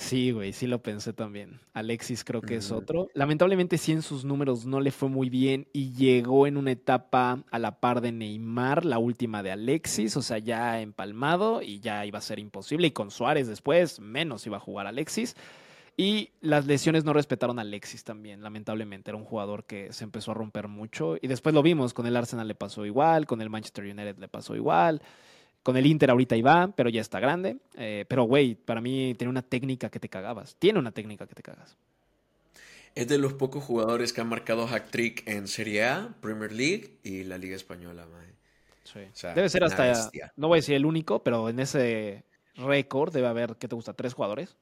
Sí, 0.00 0.30
güey, 0.30 0.54
sí 0.54 0.66
lo 0.66 0.82
pensé 0.82 1.12
también. 1.12 1.60
Alexis 1.74 2.24
creo 2.24 2.40
que 2.40 2.56
es 2.56 2.72
otro. 2.72 3.08
Lamentablemente 3.12 3.76
sí 3.76 3.92
en 3.92 4.00
sus 4.00 4.24
números 4.24 4.64
no 4.64 4.80
le 4.80 4.92
fue 4.92 5.10
muy 5.10 5.28
bien 5.28 5.68
y 5.74 5.92
llegó 5.92 6.46
en 6.46 6.56
una 6.56 6.72
etapa 6.72 7.44
a 7.50 7.58
la 7.58 7.80
par 7.80 8.00
de 8.00 8.10
Neymar, 8.10 8.86
la 8.86 8.98
última 8.98 9.42
de 9.42 9.52
Alexis, 9.52 10.16
o 10.16 10.22
sea, 10.22 10.38
ya 10.38 10.80
empalmado 10.80 11.60
y 11.60 11.80
ya 11.80 12.06
iba 12.06 12.18
a 12.18 12.22
ser 12.22 12.38
imposible. 12.38 12.86
Y 12.86 12.92
con 12.92 13.10
Suárez 13.10 13.46
después, 13.46 14.00
menos 14.00 14.46
iba 14.46 14.56
a 14.56 14.60
jugar 14.60 14.86
Alexis. 14.86 15.36
Y 15.98 16.30
las 16.40 16.64
lesiones 16.64 17.04
no 17.04 17.12
respetaron 17.12 17.58
a 17.58 17.62
Alexis 17.62 18.02
también, 18.02 18.42
lamentablemente. 18.42 19.10
Era 19.10 19.18
un 19.18 19.26
jugador 19.26 19.64
que 19.64 19.92
se 19.92 20.04
empezó 20.04 20.30
a 20.30 20.34
romper 20.34 20.66
mucho. 20.66 21.18
Y 21.20 21.28
después 21.28 21.54
lo 21.54 21.62
vimos, 21.62 21.92
con 21.92 22.06
el 22.06 22.16
Arsenal 22.16 22.48
le 22.48 22.54
pasó 22.54 22.86
igual, 22.86 23.26
con 23.26 23.42
el 23.42 23.50
Manchester 23.50 23.84
United 23.84 24.16
le 24.16 24.28
pasó 24.28 24.56
igual. 24.56 25.02
Con 25.62 25.76
el 25.76 25.86
Inter 25.86 26.10
ahorita 26.10 26.36
iba, 26.36 26.72
pero 26.74 26.88
ya 26.88 27.00
está 27.00 27.20
grande. 27.20 27.58
Eh, 27.76 28.06
pero, 28.08 28.24
güey, 28.24 28.54
para 28.54 28.80
mí 28.80 29.14
tiene 29.16 29.30
una 29.30 29.42
técnica 29.42 29.90
que 29.90 30.00
te 30.00 30.08
cagabas. 30.08 30.56
Tiene 30.58 30.78
una 30.78 30.92
técnica 30.92 31.26
que 31.26 31.34
te 31.34 31.42
cagas. 31.42 31.76
Es 32.94 33.06
de 33.08 33.18
los 33.18 33.34
pocos 33.34 33.62
jugadores 33.62 34.12
que 34.12 34.20
han 34.20 34.28
marcado 34.28 34.66
hack-trick 34.66 35.26
en 35.28 35.46
Serie 35.46 35.84
A, 35.84 36.14
Premier 36.20 36.50
League 36.50 36.98
y 37.04 37.24
la 37.24 37.38
Liga 37.38 37.56
Española, 37.56 38.06
Sí. 38.82 39.00
debe 39.34 39.48
ser 39.48 39.62
hasta, 39.62 40.10
no 40.34 40.48
voy 40.48 40.56
a 40.56 40.60
decir 40.60 40.74
el 40.74 40.84
único, 40.84 41.22
pero 41.22 41.48
en 41.48 41.60
ese 41.60 42.24
récord 42.56 43.12
debe 43.12 43.28
haber, 43.28 43.54
¿qué 43.56 43.68
te 43.68 43.76
gusta? 43.76 43.92
¿Tres 43.92 44.14
jugadores? 44.14 44.56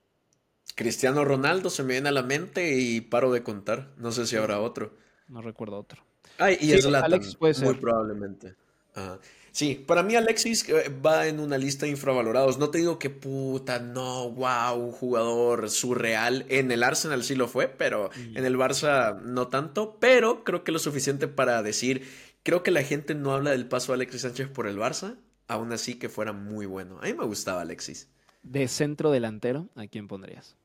Cristiano 0.75 1.25
Ronaldo 1.25 1.71
se 1.71 1.83
me 1.83 1.95
viene 1.95 2.11
a 2.11 2.13
la 2.13 2.23
mente 2.23 2.79
y 2.79 3.01
paro 3.01 3.33
de 3.33 3.43
contar. 3.43 3.89
No 3.97 4.13
sé 4.13 4.27
si 4.27 4.37
habrá 4.37 4.61
otro. 4.61 4.93
No 5.29 5.41
recuerdo 5.41 5.79
otro. 5.79 6.03
Ay, 6.39 6.59
y 6.61 6.73
es 6.73 6.85
la 6.85 7.09
muy 7.09 7.75
probablemente. 7.75 8.55
Ajá. 8.95 9.19
Sí, 9.59 9.75
para 9.75 10.05
mí 10.05 10.15
Alexis 10.15 10.69
eh, 10.69 10.89
va 11.05 11.27
en 11.27 11.41
una 11.41 11.59
lista 11.59 11.85
de 11.85 11.91
infravalorados. 11.91 12.59
No 12.59 12.71
te 12.71 12.79
digo 12.79 13.01
que 13.01 13.11
puta, 13.11 13.81
no, 13.81 14.31
wow, 14.31 14.77
un 14.77 14.93
jugador 14.93 15.69
surreal. 15.69 16.47
En 16.49 16.71
el 16.71 16.85
Arsenal 16.85 17.25
sí 17.25 17.35
lo 17.35 17.49
fue, 17.49 17.67
pero 17.67 18.11
en 18.15 18.45
el 18.45 18.57
Barça 18.57 19.21
no 19.21 19.49
tanto. 19.49 19.97
Pero 19.99 20.45
creo 20.45 20.63
que 20.63 20.71
lo 20.71 20.79
suficiente 20.79 21.27
para 21.27 21.61
decir, 21.65 22.07
creo 22.45 22.63
que 22.63 22.71
la 22.71 22.85
gente 22.85 23.17
no 23.17 23.35
habla 23.35 23.51
del 23.51 23.67
paso 23.67 23.91
de 23.91 23.97
Alexis 23.97 24.23
Sánchez 24.23 24.49
por 24.49 24.69
el 24.69 24.79
Barça. 24.79 25.17
Aún 25.49 25.73
así 25.73 25.95
que 25.97 26.09
fuera 26.09 26.33
muy 26.33 26.67
bueno. 26.67 26.99
A 27.03 27.07
mí 27.07 27.15
me 27.15 27.25
gustaba 27.25 27.63
Alexis. 27.63 28.09
De 28.45 28.69
centro 28.69 29.11
delantero, 29.11 29.69
¿a 29.75 29.89
quién 29.89 30.07
pondrías? 30.07 30.57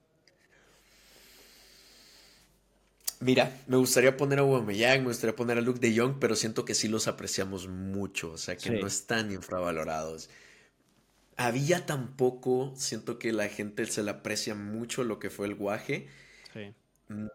Mira, 3.23 3.57
me 3.67 3.77
gustaría 3.77 4.17
poner 4.17 4.39
a 4.39 4.41
Aubameyang, 4.41 5.01
me 5.01 5.07
gustaría 5.07 5.35
poner 5.35 5.57
a 5.57 5.61
Luke 5.61 5.79
de 5.79 5.97
Jong, 5.97 6.17
pero 6.19 6.35
siento 6.35 6.65
que 6.65 6.73
sí 6.73 6.89
los 6.89 7.07
apreciamos 7.07 7.69
mucho, 7.69 8.31
o 8.31 8.37
sea, 8.37 8.57
que 8.57 8.69
no 8.69 8.85
están 8.85 9.31
infravalorados. 9.31 10.29
Había 11.37 11.85
tampoco, 11.85 12.73
siento 12.75 13.19
que 13.19 13.31
la 13.31 13.47
gente 13.47 13.85
se 13.85 14.03
le 14.03 14.11
aprecia 14.11 14.55
mucho 14.55 15.05
lo 15.05 15.19
que 15.19 15.29
fue 15.29 15.47
el 15.47 15.55
guaje. 15.55 16.07
Sí. 16.53 16.73
Mm. 17.07 17.27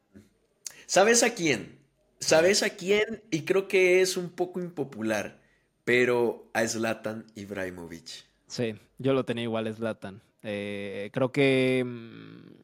¿Sabes 0.85 1.23
a 1.23 1.35
quién? 1.35 1.79
¿Sabes 2.21 2.63
a 2.63 2.71
quién? 2.71 3.23
Y 3.31 3.43
creo 3.43 3.67
que 3.67 4.03
es 4.03 4.19
un 4.19 4.29
poco 4.29 4.61
impopular, 4.61 5.41
pero 5.85 6.51
a 6.53 6.67
Zlatan 6.67 7.25
Ibrahimovic. 7.35 8.27
Sí, 8.47 8.75
yo 8.99 9.15
lo 9.15 9.25
tenía 9.25 9.45
igual, 9.45 9.75
Zlatan. 9.75 10.21
Eh, 10.43 11.09
creo 11.15 11.33
que... 11.33 11.83
Mm, 11.87 12.59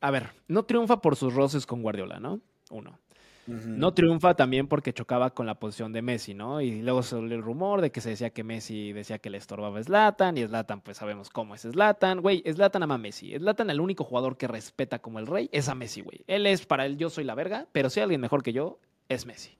a 0.00 0.10
ver, 0.10 0.30
no 0.48 0.64
triunfa 0.64 1.02
por 1.02 1.16
sus 1.16 1.34
roces 1.34 1.66
con 1.66 1.82
Guardiola, 1.82 2.18
¿no? 2.18 2.40
Uno. 2.72 2.98
No 3.46 3.92
triunfa 3.92 4.34
también 4.34 4.68
porque 4.68 4.92
chocaba 4.92 5.30
con 5.34 5.46
la 5.46 5.56
posición 5.56 5.92
de 5.92 6.00
Messi, 6.00 6.32
¿no? 6.32 6.60
Y 6.60 6.80
luego 6.82 7.02
se 7.02 7.18
el 7.18 7.42
rumor 7.42 7.80
de 7.80 7.90
que 7.90 8.00
se 8.00 8.10
decía 8.10 8.30
que 8.30 8.44
Messi 8.44 8.92
decía 8.92 9.18
que 9.18 9.30
le 9.30 9.38
estorbaba 9.38 9.80
a 9.80 9.82
Zlatan, 9.82 10.38
y 10.38 10.46
Zlatan, 10.46 10.80
pues 10.80 10.98
sabemos 10.98 11.28
cómo 11.28 11.56
es 11.56 11.62
Zlatan. 11.62 12.20
Güey, 12.20 12.44
Zlatan 12.52 12.84
ama 12.84 12.94
a 12.94 12.98
Messi. 12.98 13.36
Zlatan, 13.36 13.70
el 13.70 13.80
único 13.80 14.04
jugador 14.04 14.36
que 14.36 14.46
respeta 14.46 15.00
como 15.00 15.18
el 15.18 15.26
rey, 15.26 15.48
es 15.52 15.68
a 15.68 15.74
Messi, 15.74 16.02
güey. 16.02 16.22
Él 16.28 16.46
es 16.46 16.66
para 16.66 16.86
él, 16.86 16.96
yo 16.96 17.10
soy 17.10 17.24
la 17.24 17.34
verga, 17.34 17.66
pero 17.72 17.90
si 17.90 17.98
hay 17.98 18.04
alguien 18.04 18.20
mejor 18.20 18.44
que 18.44 18.52
yo, 18.52 18.78
es 19.08 19.26
Messi. 19.26 19.50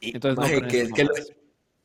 Y, 0.00 0.14
Entonces, 0.14 0.36
maje, 0.36 0.66
que, 0.66 0.84
lo, 0.84 0.90
mamadas. 0.90 1.32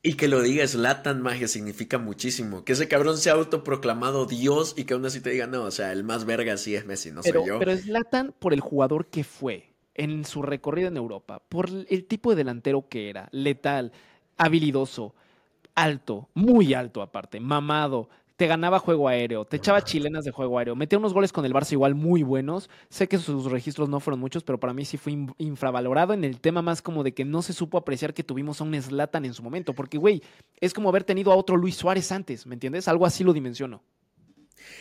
y 0.01 0.13
que 0.15 0.27
lo 0.27 0.41
diga 0.41 0.67
Zlatan, 0.67 1.21
maje, 1.21 1.47
significa 1.47 1.99
muchísimo. 1.99 2.65
Que 2.65 2.73
ese 2.73 2.87
cabrón 2.87 3.19
sea 3.19 3.33
autoproclamado 3.33 4.25
Dios 4.25 4.73
y 4.75 4.85
que 4.85 4.95
aún 4.95 5.05
así 5.05 5.21
te 5.21 5.29
diga, 5.29 5.45
no, 5.45 5.65
o 5.65 5.71
sea, 5.71 5.91
el 5.91 6.03
más 6.03 6.25
verga 6.25 6.57
sí 6.57 6.73
es 6.73 6.83
Messi, 6.87 7.11
no 7.11 7.21
Pero, 7.21 7.41
soy 7.41 7.47
yo. 7.47 7.59
pero 7.59 7.77
Zlatan 7.77 8.33
por 8.39 8.53
el 8.53 8.59
jugador 8.59 9.05
que 9.05 9.23
fue 9.23 9.70
en 9.95 10.25
su 10.25 10.41
recorrido 10.41 10.87
en 10.87 10.97
Europa, 10.97 11.41
por 11.49 11.69
el 11.69 12.05
tipo 12.05 12.29
de 12.31 12.37
delantero 12.37 12.87
que 12.87 13.09
era, 13.09 13.27
letal, 13.31 13.91
habilidoso, 14.37 15.13
alto, 15.75 16.29
muy 16.33 16.73
alto 16.73 17.01
aparte, 17.01 17.39
mamado, 17.39 18.09
te 18.37 18.47
ganaba 18.47 18.79
juego 18.79 19.07
aéreo, 19.07 19.45
te 19.45 19.57
echaba 19.57 19.83
chilenas 19.83 20.25
de 20.25 20.31
juego 20.31 20.57
aéreo, 20.57 20.75
metía 20.75 20.97
unos 20.97 21.13
goles 21.13 21.31
con 21.31 21.45
el 21.45 21.53
Barça 21.53 21.73
igual 21.73 21.93
muy 21.93 22.23
buenos. 22.23 22.71
Sé 22.89 23.07
que 23.07 23.19
sus 23.19 23.51
registros 23.51 23.87
no 23.87 23.99
fueron 23.99 24.19
muchos, 24.19 24.43
pero 24.43 24.59
para 24.59 24.73
mí 24.73 24.83
sí 24.83 24.97
fue 24.97 25.11
in- 25.11 25.31
infravalorado 25.37 26.13
en 26.13 26.23
el 26.23 26.39
tema 26.39 26.63
más 26.63 26.81
como 26.81 27.03
de 27.03 27.13
que 27.13 27.23
no 27.23 27.43
se 27.43 27.53
supo 27.53 27.77
apreciar 27.77 28.15
que 28.15 28.23
tuvimos 28.23 28.59
a 28.59 28.63
un 28.63 28.81
Zlatan 28.81 29.25
en 29.25 29.35
su 29.35 29.43
momento, 29.43 29.75
porque 29.75 29.99
güey, 29.99 30.23
es 30.59 30.73
como 30.73 30.89
haber 30.89 31.03
tenido 31.03 31.31
a 31.31 31.35
otro 31.35 31.55
Luis 31.55 31.75
Suárez 31.75 32.11
antes, 32.11 32.47
¿me 32.47 32.55
entiendes? 32.55 32.87
Algo 32.87 33.05
así 33.05 33.23
lo 33.23 33.31
dimensiono. 33.33 33.83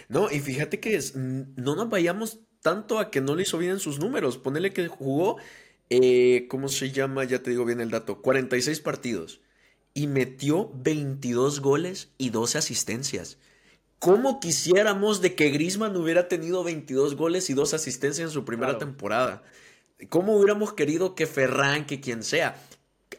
No, 0.09 0.31
y 0.31 0.39
fíjate 0.41 0.81
que 0.81 0.95
es- 0.97 1.15
no 1.15 1.77
nos 1.77 1.91
vayamos 1.91 2.41
tanto 2.63 2.99
a 2.99 3.11
que 3.11 3.21
no 3.21 3.35
le 3.37 3.43
hizo 3.43 3.59
bien 3.59 3.73
en 3.73 3.81
sus 3.81 3.99
números. 3.99 4.39
Ponele 4.39 4.73
que 4.73 4.89
jugó, 4.89 5.37
eh, 5.91 6.47
¿cómo 6.49 6.69
se 6.69 6.91
llama? 6.91 7.25
Ya 7.25 7.43
te 7.43 7.51
digo 7.51 7.65
bien 7.65 7.81
el 7.81 7.91
dato, 7.91 8.21
46 8.23 8.81
partidos 8.81 9.41
y 9.95 10.07
metió 10.07 10.71
22 10.75 11.61
goles 11.61 12.11
y 12.19 12.31
12 12.31 12.59
asistencias. 12.59 13.39
¿Cómo 13.99 14.41
quisiéramos 14.41 15.21
de 15.21 15.35
que 15.35 15.51
Griezmann 15.51 15.97
hubiera 15.97 16.29
tenido 16.29 16.65
22 16.65 17.17
goles 17.17 17.51
y 17.51 17.55
2 17.55 17.75
asistencias 17.75 18.29
en 18.29 18.33
su 18.33 18.45
primera 18.45 18.73
Claro. 18.73 18.87
temporada? 18.87 19.43
¿Cómo 20.09 20.37
hubiéramos 20.37 20.73
querido 20.73 21.15
que 21.15 21.27
Ferran, 21.27 21.87
que 21.87 22.01
quien 22.01 22.23
sea? 22.23 22.57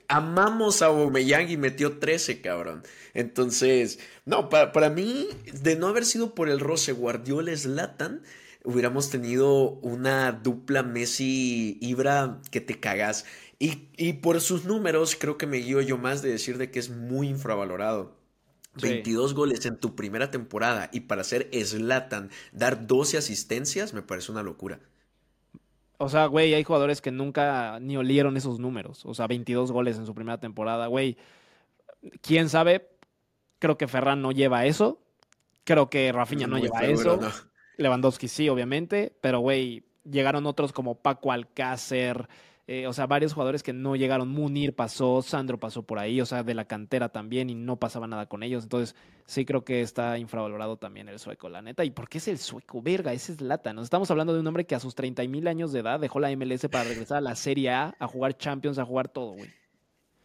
Amamos 0.08 0.82
a 0.82 0.88
Aubameyang 0.88 1.50
y 1.52 1.58
metió 1.58 2.00
13, 2.00 2.42
cabrón. 2.42 2.84
Entonces, 3.14 4.00
no, 4.26 4.50
pa- 4.50 4.72
para 4.72 4.90
mí, 4.90 5.28
de 5.54 5.76
no 5.76 5.88
haber 5.88 6.06
sido 6.06 6.34
por 6.34 6.50
el 6.50 6.60
roce 6.60 6.94
Guardiola-Zlatan, 6.94 8.24
hubiéramos 8.64 9.10
tenido 9.10 9.72
una 9.82 10.32
dupla 10.32 10.84
Messi-Ibra 10.84 12.40
que 12.52 12.62
te 12.62 12.80
cagas. 12.80 13.26
Y, 13.60 13.90
y 13.98 14.14
por 14.14 14.42
sus 14.42 14.66
números, 14.66 15.16
creo 15.20 15.38
que 15.38 15.48
me 15.48 15.58
guío 15.58 15.82
yo 15.82 15.98
más 15.98 16.22
de 16.22 16.30
decir 16.32 16.58
de 16.58 16.72
que 16.72 16.80
es 16.80 16.90
muy 16.90 17.28
infravalorado. 17.28 18.20
Sí. 18.78 18.88
22 18.88 19.34
goles 19.34 19.66
en 19.66 19.78
tu 19.78 19.96
primera 19.96 20.32
temporada 20.32 20.90
y 20.94 21.02
para 21.02 21.26
ser 21.26 21.50
Zlatan 21.52 22.30
dar 22.54 22.88
12 22.88 23.18
asistencias 23.18 23.94
me 23.94 24.02
parece 24.02 24.32
una 24.32 24.44
locura. 24.44 24.80
O 25.98 26.10
sea, 26.10 26.26
güey, 26.26 26.54
hay 26.54 26.64
jugadores 26.64 27.02
que 27.02 27.12
nunca 27.12 27.80
ni 27.80 27.98
olieron 27.98 28.38
esos 28.38 28.60
números. 28.60 29.06
O 29.06 29.14
sea, 29.14 29.28
22 29.28 29.72
goles 29.72 29.98
en 29.98 30.06
su 30.06 30.16
primera 30.16 30.40
temporada, 30.40 30.88
güey. 30.88 31.18
¿Quién 32.22 32.50
sabe? 32.50 32.90
Creo 33.60 33.78
que 33.78 33.88
Ferran 33.88 34.22
no 34.22 34.32
lleva 34.32 34.66
eso. 34.66 35.00
Creo 35.64 35.90
que 35.92 36.12
Rafinha 36.12 36.48
no 36.48 36.56
Muy 36.56 36.64
lleva 36.64 36.80
seguro, 36.80 37.16
eso. 37.16 37.22
¿no? 37.22 37.51
Lewandowski 37.82 38.28
sí, 38.28 38.50
obviamente. 38.50 39.14
Pero, 39.22 39.40
güey, 39.40 39.84
llegaron 40.10 40.46
otros 40.46 40.72
como 40.72 40.96
Paco 40.96 41.32
Alcácer. 41.32 42.28
eh, 42.68 42.88
o 42.88 42.94
sea, 42.94 43.06
varios 43.08 43.34
jugadores 43.34 43.64
que 43.64 43.74
no 43.74 43.96
llegaron. 43.96 44.30
Munir 44.30 44.76
pasó, 44.76 45.22
Sandro 45.22 45.60
pasó 45.60 45.84
por 45.84 46.00
ahí. 46.00 46.22
O 46.22 46.26
sea, 46.26 46.44
de 46.44 46.54
la 46.54 46.66
cantera 46.66 47.10
también 47.10 47.50
y 47.50 47.56
no 47.56 47.78
pasaba 47.78 48.08
nada 48.08 48.28
con 48.28 48.44
ellos. 48.44 48.64
Entonces, 48.64 48.96
sí 49.26 49.46
creo 49.46 49.64
que 49.66 49.82
está 49.82 50.18
infravalorado 50.18 50.78
también 50.78 51.10
el 51.10 51.20
sueco, 51.20 51.50
la 51.50 51.62
neta. 51.62 51.84
¿Y 51.84 51.92
por 51.92 52.08
qué 52.08 52.20
es 52.20 52.28
el 52.28 52.38
sueco? 52.38 52.82
Verga, 52.82 53.14
ese 53.14 53.34
es 53.34 53.42
Lata. 53.42 53.74
Nos 53.74 53.86
estamos 53.86 54.10
hablando 54.12 54.34
de 54.34 54.40
un 54.40 54.48
hombre 54.48 54.66
que 54.66 54.76
a 54.76 54.80
sus 54.80 54.96
30 54.96 55.24
mil 55.28 55.48
años 55.48 55.72
de 55.72 55.80
edad 55.80 56.00
dejó 56.00 56.20
la 56.20 56.36
MLS 56.36 56.68
para 56.70 56.86
regresar 56.86 57.18
a 57.18 57.22
la 57.22 57.36
Serie 57.36 57.72
A, 57.72 57.96
a 58.00 58.08
jugar 58.08 58.38
Champions, 58.38 58.78
a 58.78 58.86
jugar 58.86 59.10
todo, 59.10 59.34
güey. 59.34 59.50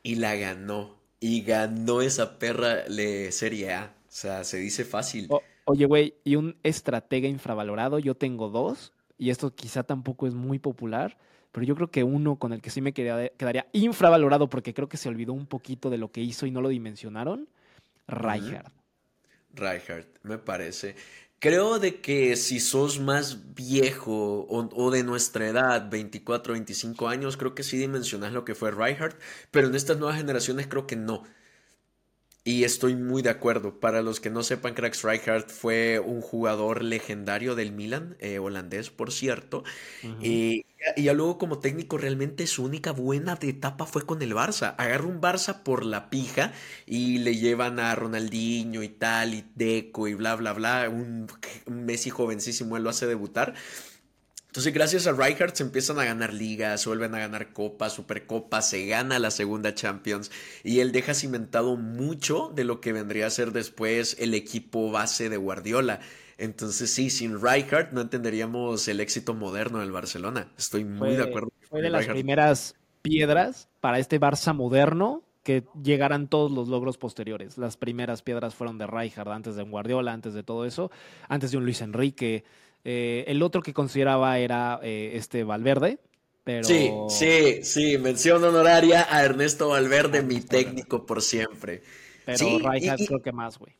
Y 0.02 0.16
la 0.16 0.36
ganó. 0.36 0.96
Y 1.18 1.42
ganó 1.42 2.02
esa 2.02 2.38
perra 2.38 2.86
le 2.88 3.32
Serie 3.32 3.72
A. 3.72 3.94
O 4.02 4.12
sea, 4.12 4.44
se 4.44 4.58
dice 4.58 4.84
fácil. 4.84 5.28
Oye, 5.66 5.84
güey, 5.84 6.14
y 6.24 6.36
un 6.36 6.56
estratega 6.62 7.28
infravalorado, 7.28 7.98
yo 7.98 8.14
tengo 8.14 8.48
dos, 8.48 8.92
y 9.18 9.30
esto 9.30 9.54
quizá 9.54 9.82
tampoco 9.82 10.26
es 10.26 10.34
muy 10.34 10.58
popular, 10.58 11.18
pero 11.52 11.66
yo 11.66 11.74
creo 11.74 11.90
que 11.90 12.04
uno 12.04 12.36
con 12.36 12.52
el 12.52 12.62
que 12.62 12.70
sí 12.70 12.80
me 12.80 12.92
quedaría, 12.92 13.30
quedaría 13.30 13.66
infravalorado 13.72 14.48
porque 14.48 14.74
creo 14.74 14.88
que 14.88 14.96
se 14.96 15.08
olvidó 15.08 15.32
un 15.32 15.46
poquito 15.46 15.90
de 15.90 15.98
lo 15.98 16.10
que 16.10 16.20
hizo 16.20 16.46
y 16.46 16.50
no 16.50 16.60
lo 16.60 16.68
dimensionaron, 16.68 17.48
Rijkaard. 18.06 18.72
Rijkaard, 19.54 20.06
me 20.22 20.38
parece. 20.38 20.94
Creo 21.38 21.78
de 21.78 22.00
que 22.00 22.36
si 22.36 22.60
sos 22.60 23.00
más 23.00 23.54
viejo 23.54 24.46
o, 24.48 24.68
o 24.72 24.90
de 24.90 25.02
nuestra 25.02 25.48
edad, 25.48 25.90
24, 25.90 26.54
25 26.54 27.08
años, 27.08 27.36
creo 27.36 27.54
que 27.54 27.62
sí 27.62 27.76
dimensionas 27.76 28.32
lo 28.32 28.44
que 28.44 28.54
fue 28.54 28.70
Rijkaard, 28.70 29.16
pero 29.50 29.68
en 29.68 29.74
estas 29.74 29.98
nuevas 29.98 30.16
generaciones 30.16 30.66
creo 30.66 30.86
que 30.86 30.96
no. 30.96 31.24
Y 32.48 32.62
estoy 32.62 32.94
muy 32.94 33.22
de 33.22 33.30
acuerdo. 33.30 33.80
Para 33.80 34.02
los 34.02 34.20
que 34.20 34.30
no 34.30 34.44
sepan, 34.44 34.74
Cracks 34.74 35.02
Rijkaard 35.02 35.48
fue 35.50 35.98
un 35.98 36.20
jugador 36.20 36.84
legendario 36.84 37.56
del 37.56 37.72
Milan, 37.72 38.16
eh, 38.20 38.38
holandés, 38.38 38.90
por 38.90 39.10
cierto. 39.10 39.64
Y 40.20 40.64
ya 40.96 41.12
luego 41.14 41.38
como 41.38 41.58
técnico 41.58 41.98
realmente 41.98 42.46
su 42.46 42.62
única 42.64 42.92
buena 42.92 43.36
etapa 43.42 43.86
fue 43.86 44.06
con 44.06 44.22
el 44.22 44.32
Barça. 44.34 44.76
Agarra 44.78 45.06
un 45.06 45.20
Barça 45.20 45.64
por 45.64 45.84
la 45.84 46.08
pija 46.08 46.52
y 46.86 47.18
le 47.18 47.36
llevan 47.36 47.80
a 47.80 47.94
Ronaldinho 47.96 48.82
y 48.84 48.90
tal 48.90 49.34
y 49.34 49.44
Deco 49.56 50.06
y 50.06 50.14
bla 50.14 50.36
bla 50.36 50.52
bla. 50.52 50.88
Un, 50.88 51.26
un 51.66 51.84
Messi 51.84 52.10
jovencísimo, 52.10 52.76
él 52.76 52.84
lo 52.84 52.90
hace 52.90 53.06
debutar. 53.08 53.54
Entonces 54.56 54.72
gracias 54.72 55.06
a 55.06 55.12
Rijkaard 55.12 55.52
se 55.52 55.64
empiezan 55.64 55.98
a 55.98 56.04
ganar 56.06 56.32
ligas, 56.32 56.86
vuelven 56.86 57.14
a 57.14 57.18
ganar 57.18 57.52
copas, 57.52 57.92
supercopas, 57.92 58.70
se 58.70 58.86
gana 58.86 59.18
la 59.18 59.30
segunda 59.30 59.74
Champions 59.74 60.30
y 60.64 60.80
él 60.80 60.92
deja 60.92 61.12
cimentado 61.12 61.76
mucho 61.76 62.50
de 62.54 62.64
lo 62.64 62.80
que 62.80 62.94
vendría 62.94 63.26
a 63.26 63.30
ser 63.30 63.52
después 63.52 64.16
el 64.18 64.32
equipo 64.32 64.90
base 64.90 65.28
de 65.28 65.36
Guardiola. 65.36 66.00
Entonces 66.38 66.90
sí, 66.90 67.10
sin 67.10 67.38
Rijkaard 67.38 67.92
no 67.92 68.00
entenderíamos 68.00 68.88
el 68.88 69.00
éxito 69.00 69.34
moderno 69.34 69.80
del 69.80 69.92
Barcelona. 69.92 70.50
Estoy 70.56 70.86
muy 70.86 71.10
de 71.10 71.16
Fue- 71.16 71.28
acuerdo. 71.28 71.48
Fue 71.68 71.82
de 71.82 71.90
las 71.90 72.06
primeras 72.06 72.76
piedras 73.02 73.68
para 73.82 73.98
este 73.98 74.18
Barça 74.18 74.54
moderno 74.54 75.22
que 75.42 75.64
llegaran 75.82 76.28
todos 76.28 76.50
los 76.50 76.68
logros 76.68 76.96
posteriores. 76.96 77.58
Las 77.58 77.76
primeras 77.76 78.22
piedras 78.22 78.54
fueron 78.54 78.78
de 78.78 78.86
Rijkaard, 78.86 79.32
antes 79.32 79.54
de 79.54 79.64
un 79.64 79.70
Guardiola, 79.70 80.14
antes 80.14 80.32
de 80.32 80.42
todo 80.42 80.64
eso, 80.64 80.90
antes 81.28 81.50
de 81.50 81.58
un 81.58 81.64
Luis 81.64 81.82
Enrique. 81.82 82.42
Eh, 82.88 83.24
el 83.26 83.42
otro 83.42 83.62
que 83.62 83.72
consideraba 83.74 84.38
era 84.38 84.78
eh, 84.80 85.10
este 85.14 85.42
Valverde, 85.42 85.98
pero... 86.44 86.62
Sí, 86.64 86.92
sí, 87.08 87.64
sí, 87.64 87.98
mención 87.98 88.44
honoraria 88.44 89.04
a 89.10 89.24
Ernesto 89.24 89.70
Valverde, 89.70 90.22
mi 90.22 90.40
técnico 90.40 91.04
por 91.04 91.20
siempre. 91.20 91.82
Pero 92.24 92.38
Sí, 92.38 92.46
y- 92.46 92.58
Rijkaard 92.70 93.00
y- 93.00 93.06
creo 93.08 93.22
que 93.22 93.32
más, 93.32 93.58
güey. 93.58 93.74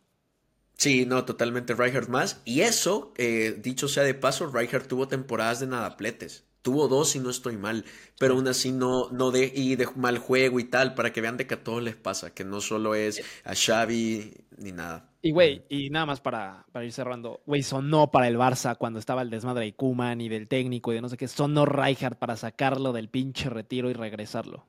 Sí, 0.77 1.07
no, 1.07 1.25
totalmente 1.25 1.75
Rijkaard 1.75 2.09
más. 2.09 2.43
Y 2.45 2.63
eso, 2.63 3.13
eh, 3.17 3.57
dicho 3.63 3.87
sea 3.87 4.03
de 4.03 4.15
paso, 4.15 4.51
Rijkaard 4.53 4.89
tuvo 4.89 5.07
temporadas 5.07 5.61
de 5.61 5.69
nadapletes. 5.69 6.45
Tuvo 6.67 6.89
dos 6.89 7.11
si 7.11 7.21
no 7.21 7.31
estoy 7.31 7.57
mal, 7.57 7.85
pero 8.19 8.35
aún 8.35 8.49
así 8.49 8.73
no, 8.73 9.09
no 9.13 9.31
de, 9.31 9.53
y 9.55 9.77
de 9.77 9.87
mal 9.95 10.19
juego 10.19 10.59
y 10.59 10.65
tal, 10.65 10.95
para 10.95 11.13
que 11.13 11.21
vean 11.21 11.37
de 11.37 11.47
que 11.47 11.55
a 11.55 11.63
todos 11.63 11.81
les 11.81 11.95
pasa, 11.95 12.35
que 12.35 12.45
no 12.45 12.61
solo 12.61 12.97
es 12.97 13.23
a 13.45 13.55
Xavi 13.55 14.33
ni 14.59 14.73
nada. 14.73 15.09
Y, 15.23 15.31
güey, 15.31 15.65
y 15.69 15.91
nada 15.91 16.07
más 16.07 16.21
para, 16.21 16.67
para 16.73 16.85
ir 16.85 16.93
cerrando, 16.93 17.41
güey, 17.47 17.63
sonó 17.63 18.11
para 18.11 18.27
el 18.27 18.37
Barça 18.37 18.77
cuando 18.77 18.99
estaba 18.99 19.23
el 19.23 19.31
desmadre 19.31 19.67
de 19.67 19.77
Kuman 19.77 20.21
y 20.21 20.29
del 20.29 20.49
técnico 20.49 20.91
y 20.91 20.97
de 20.97 21.03
no 21.03 21.09
sé 21.09 21.17
qué, 21.17 21.29
sonó 21.29 21.67
Rijkaard 21.67 22.19
para 22.19 22.35
sacarlo 22.35 22.93
del 22.93 23.11
pinche 23.11 23.49
retiro 23.49 23.89
y 23.89 23.93
regresarlo. 23.93 24.67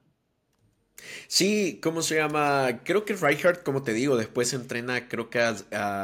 Sí, 1.28 1.80
¿cómo 1.82 2.02
se 2.02 2.16
llama? 2.16 2.82
Creo 2.84 3.06
que 3.06 3.14
Rijkaard, 3.16 3.64
como 3.64 3.84
te 3.84 3.94
digo, 3.94 4.18
después 4.18 4.54
entrena, 4.54 5.08
creo 5.08 5.30
que 5.30 5.40
a, 5.40 5.56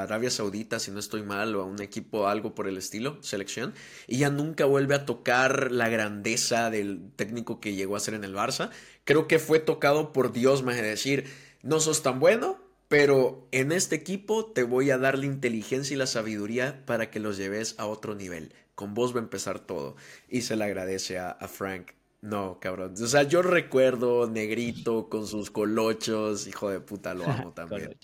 Arabia 0.03 0.29
Saudita, 0.29 0.79
si 0.79 0.91
no 0.91 0.99
estoy 0.99 1.23
mal, 1.23 1.56
o 1.56 1.62
a 1.62 1.65
un 1.65 1.82
equipo, 1.82 2.27
algo 2.27 2.53
por 2.53 2.67
el 2.67 2.77
estilo, 2.77 3.17
selección, 3.21 3.73
y 4.08 4.19
ya 4.19 4.29
nunca 4.29 4.65
vuelve 4.65 4.95
a 4.95 5.06
tocar 5.06 5.71
la 5.71 5.89
grandeza 5.89 6.69
del 6.69 7.12
técnico 7.15 7.60
que 7.60 7.73
llegó 7.73 7.95
a 7.95 7.99
ser 7.99 8.13
en 8.13 8.23
el 8.23 8.36
Barça. 8.36 8.69
Creo 9.03 9.27
que 9.27 9.39
fue 9.39 9.60
tocado 9.60 10.13
por 10.13 10.32
Dios, 10.32 10.63
más 10.63 10.75
de 10.75 10.84
decir, 10.84 11.25
no 11.62 11.79
sos 11.79 12.03
tan 12.03 12.19
bueno, 12.19 12.60
pero 12.88 13.47
en 13.51 13.71
este 13.71 13.95
equipo 13.95 14.45
te 14.45 14.63
voy 14.63 14.91
a 14.91 14.97
dar 14.97 15.17
la 15.17 15.25
inteligencia 15.25 15.95
y 15.95 15.97
la 15.97 16.08
sabiduría 16.08 16.86
para 16.86 17.10
que 17.10 17.19
los 17.19 17.38
lleves 17.38 17.75
a 17.79 17.88
otro 17.88 18.13
nivel. 18.15 18.53
Con 18.75 18.93
vos 18.93 19.13
va 19.15 19.19
a 19.19 19.23
empezar 19.23 19.60
todo. 19.60 19.95
Y 20.27 20.41
se 20.41 20.56
le 20.56 20.65
agradece 20.65 21.17
a 21.19 21.36
Frank. 21.47 21.91
No, 22.23 22.57
cabrón. 22.57 22.93
O 22.93 23.07
sea, 23.07 23.23
yo 23.23 23.41
recuerdo 23.41 24.29
Negrito 24.29 25.09
con 25.09 25.27
sus 25.27 25.51
colochos. 25.51 26.47
Hijo 26.47 26.69
de 26.69 26.79
puta, 26.79 27.13
lo 27.13 27.25
amo 27.25 27.51
también. 27.55 27.97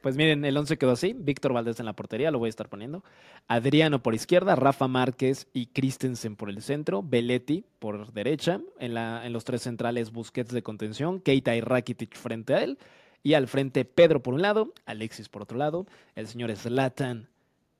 Pues 0.00 0.16
miren, 0.16 0.46
el 0.46 0.56
11 0.56 0.78
quedó 0.78 0.92
así. 0.92 1.14
Víctor 1.14 1.52
Valdés 1.52 1.78
en 1.78 1.84
la 1.84 1.92
portería, 1.92 2.30
lo 2.30 2.38
voy 2.38 2.46
a 2.46 2.48
estar 2.48 2.70
poniendo. 2.70 3.04
Adriano 3.48 4.02
por 4.02 4.14
izquierda, 4.14 4.56
Rafa 4.56 4.88
Márquez 4.88 5.46
y 5.52 5.66
Christensen 5.66 6.36
por 6.36 6.48
el 6.48 6.62
centro. 6.62 7.02
Belletti 7.02 7.66
por 7.78 8.10
derecha. 8.14 8.62
En, 8.78 8.94
la, 8.94 9.26
en 9.26 9.34
los 9.34 9.44
tres 9.44 9.60
centrales, 9.60 10.10
Busquets 10.10 10.52
de 10.52 10.62
contención. 10.62 11.20
Keita 11.20 11.54
y 11.54 11.60
Rakitic 11.60 12.16
frente 12.16 12.54
a 12.54 12.64
él. 12.64 12.78
Y 13.22 13.34
al 13.34 13.46
frente, 13.46 13.84
Pedro 13.84 14.22
por 14.22 14.32
un 14.32 14.40
lado, 14.40 14.72
Alexis 14.86 15.28
por 15.28 15.42
otro 15.42 15.58
lado. 15.58 15.86
El 16.14 16.26
señor 16.28 16.50
Zlatan 16.56 17.28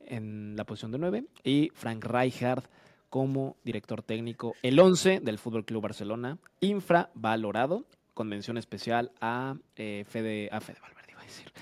en 0.01 0.57
la 0.57 0.67
posición 0.67 0.91
de 0.91 0.99
9. 0.99 1.25
Y 1.43 1.71
Frank 1.73 2.05
Rijkaard 2.05 2.65
como 3.11 3.57
director 3.65 4.03
técnico. 4.03 4.55
El 4.63 4.79
11 4.81 5.21
del 5.21 5.39
Fútbol 5.39 5.65
Club 5.65 5.83
Barcelona, 5.83 6.39
infravalorado 6.61 7.85
con 8.15 8.29
mención 8.29 8.57
especial 8.57 9.13
a 9.21 9.57
eh, 9.77 10.05
Fede, 10.09 10.49
a 10.53 10.61
Fede 10.61 10.79
Valverde, 10.81 11.11
iba 11.13 11.21
a 11.21 11.25
decir, 11.25 11.53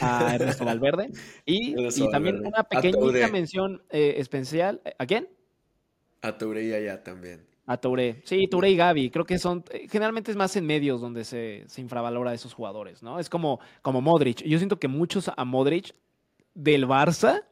a 0.00 0.34
Ernesto 0.34 0.64
Valverde. 0.64 1.10
Y, 1.44 1.72
Ernesto 1.78 2.04
y 2.04 2.10
también 2.10 2.36
Valverde. 2.36 2.48
una 2.48 2.62
pequeñita 2.64 3.28
mención 3.28 3.82
eh, 3.90 4.14
especial. 4.18 4.80
¿A 4.98 5.06
quién? 5.06 5.28
A 6.22 6.38
Touré 6.38 6.64
y 6.66 6.72
allá 6.72 7.02
también. 7.02 7.44
A 7.66 7.76
Touré. 7.76 8.20
Sí, 8.24 8.46
Touré 8.48 8.70
y 8.70 8.76
Gaby. 8.76 9.10
Creo 9.10 9.24
que 9.24 9.38
son. 9.38 9.64
eh, 9.70 9.86
Generalmente 9.90 10.30
es 10.30 10.36
más 10.36 10.54
en 10.56 10.66
medios 10.66 11.00
donde 11.00 11.24
se, 11.24 11.64
se 11.66 11.80
infravalora 11.80 12.30
a 12.30 12.34
esos 12.34 12.54
jugadores, 12.54 13.02
¿no? 13.02 13.18
Es 13.18 13.28
como, 13.28 13.58
como 13.82 14.00
Modric. 14.00 14.42
Yo 14.44 14.58
siento 14.58 14.78
que 14.78 14.88
muchos 14.88 15.30
a 15.36 15.44
Modric 15.44 15.94
del 16.54 16.86
Barça 16.86 17.44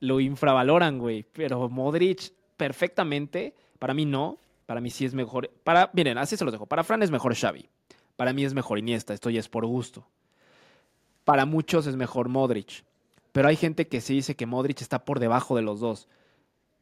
lo 0.00 0.20
infravaloran, 0.20 0.98
güey. 0.98 1.24
Pero 1.32 1.68
Modric 1.68 2.32
perfectamente. 2.56 3.54
Para 3.78 3.94
mí 3.94 4.04
no. 4.04 4.38
Para 4.66 4.80
mí 4.80 4.90
sí 4.90 5.04
es 5.04 5.14
mejor. 5.14 5.50
Para, 5.64 5.90
miren, 5.92 6.18
así 6.18 6.36
se 6.36 6.44
los 6.44 6.52
dejo. 6.52 6.66
Para 6.66 6.84
Fran 6.84 7.02
es 7.02 7.10
mejor 7.10 7.34
Xavi. 7.34 7.68
Para 8.16 8.32
mí 8.32 8.44
es 8.44 8.54
mejor 8.54 8.78
Iniesta. 8.78 9.14
Esto 9.14 9.30
ya 9.30 9.40
es 9.40 9.48
por 9.48 9.66
gusto. 9.66 10.06
Para 11.24 11.44
muchos 11.46 11.86
es 11.86 11.96
mejor 11.96 12.28
Modric. 12.28 12.84
Pero 13.32 13.48
hay 13.48 13.56
gente 13.56 13.86
que 13.86 14.00
sí 14.00 14.14
dice 14.14 14.34
que 14.34 14.46
Modric 14.46 14.80
está 14.80 15.04
por 15.04 15.20
debajo 15.20 15.56
de 15.56 15.62
los 15.62 15.80
dos 15.80 16.08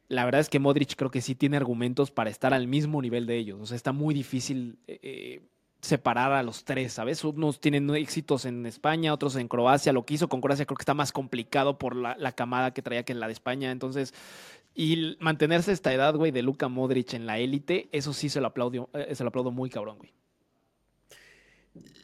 la 0.07 0.25
verdad 0.25 0.41
es 0.41 0.49
que 0.49 0.59
Modric 0.59 0.95
creo 0.95 1.11
que 1.11 1.21
sí 1.21 1.35
tiene 1.35 1.57
argumentos 1.57 2.11
para 2.11 2.29
estar 2.29 2.53
al 2.53 2.67
mismo 2.67 3.01
nivel 3.01 3.25
de 3.25 3.37
ellos. 3.37 3.59
O 3.61 3.65
sea, 3.65 3.75
está 3.75 3.91
muy 3.91 4.13
difícil 4.13 4.77
eh, 4.87 4.99
eh, 5.01 5.41
separar 5.81 6.31
a 6.33 6.43
los 6.43 6.63
tres, 6.63 6.93
¿sabes? 6.93 7.23
Unos 7.23 7.59
tienen 7.59 7.89
éxitos 7.95 8.45
en 8.45 8.65
España, 8.65 9.13
otros 9.13 9.35
en 9.35 9.47
Croacia. 9.47 9.93
Lo 9.93 10.05
que 10.05 10.15
hizo 10.15 10.27
con 10.27 10.41
Croacia 10.41 10.65
creo 10.65 10.77
que 10.77 10.83
está 10.83 10.93
más 10.93 11.11
complicado 11.11 11.79
por 11.79 11.95
la, 11.95 12.15
la 12.19 12.33
camada 12.33 12.71
que 12.71 12.81
traía 12.81 13.03
que 13.03 13.15
la 13.15 13.27
de 13.27 13.33
España. 13.33 13.71
Entonces, 13.71 14.13
y 14.75 15.15
mantenerse 15.19 15.71
esta 15.71 15.93
edad, 15.93 16.15
güey, 16.15 16.31
de 16.31 16.41
Luka 16.41 16.67
Modric 16.67 17.13
en 17.13 17.25
la 17.25 17.39
élite, 17.39 17.87
eso 17.93 18.13
sí 18.13 18.27
se 18.27 18.41
lo 18.41 18.47
aplaudo, 18.47 18.89
eh, 18.93 19.15
se 19.15 19.23
lo 19.23 19.29
aplaudo 19.29 19.51
muy 19.51 19.69
cabrón, 19.69 19.97
güey. 19.97 20.13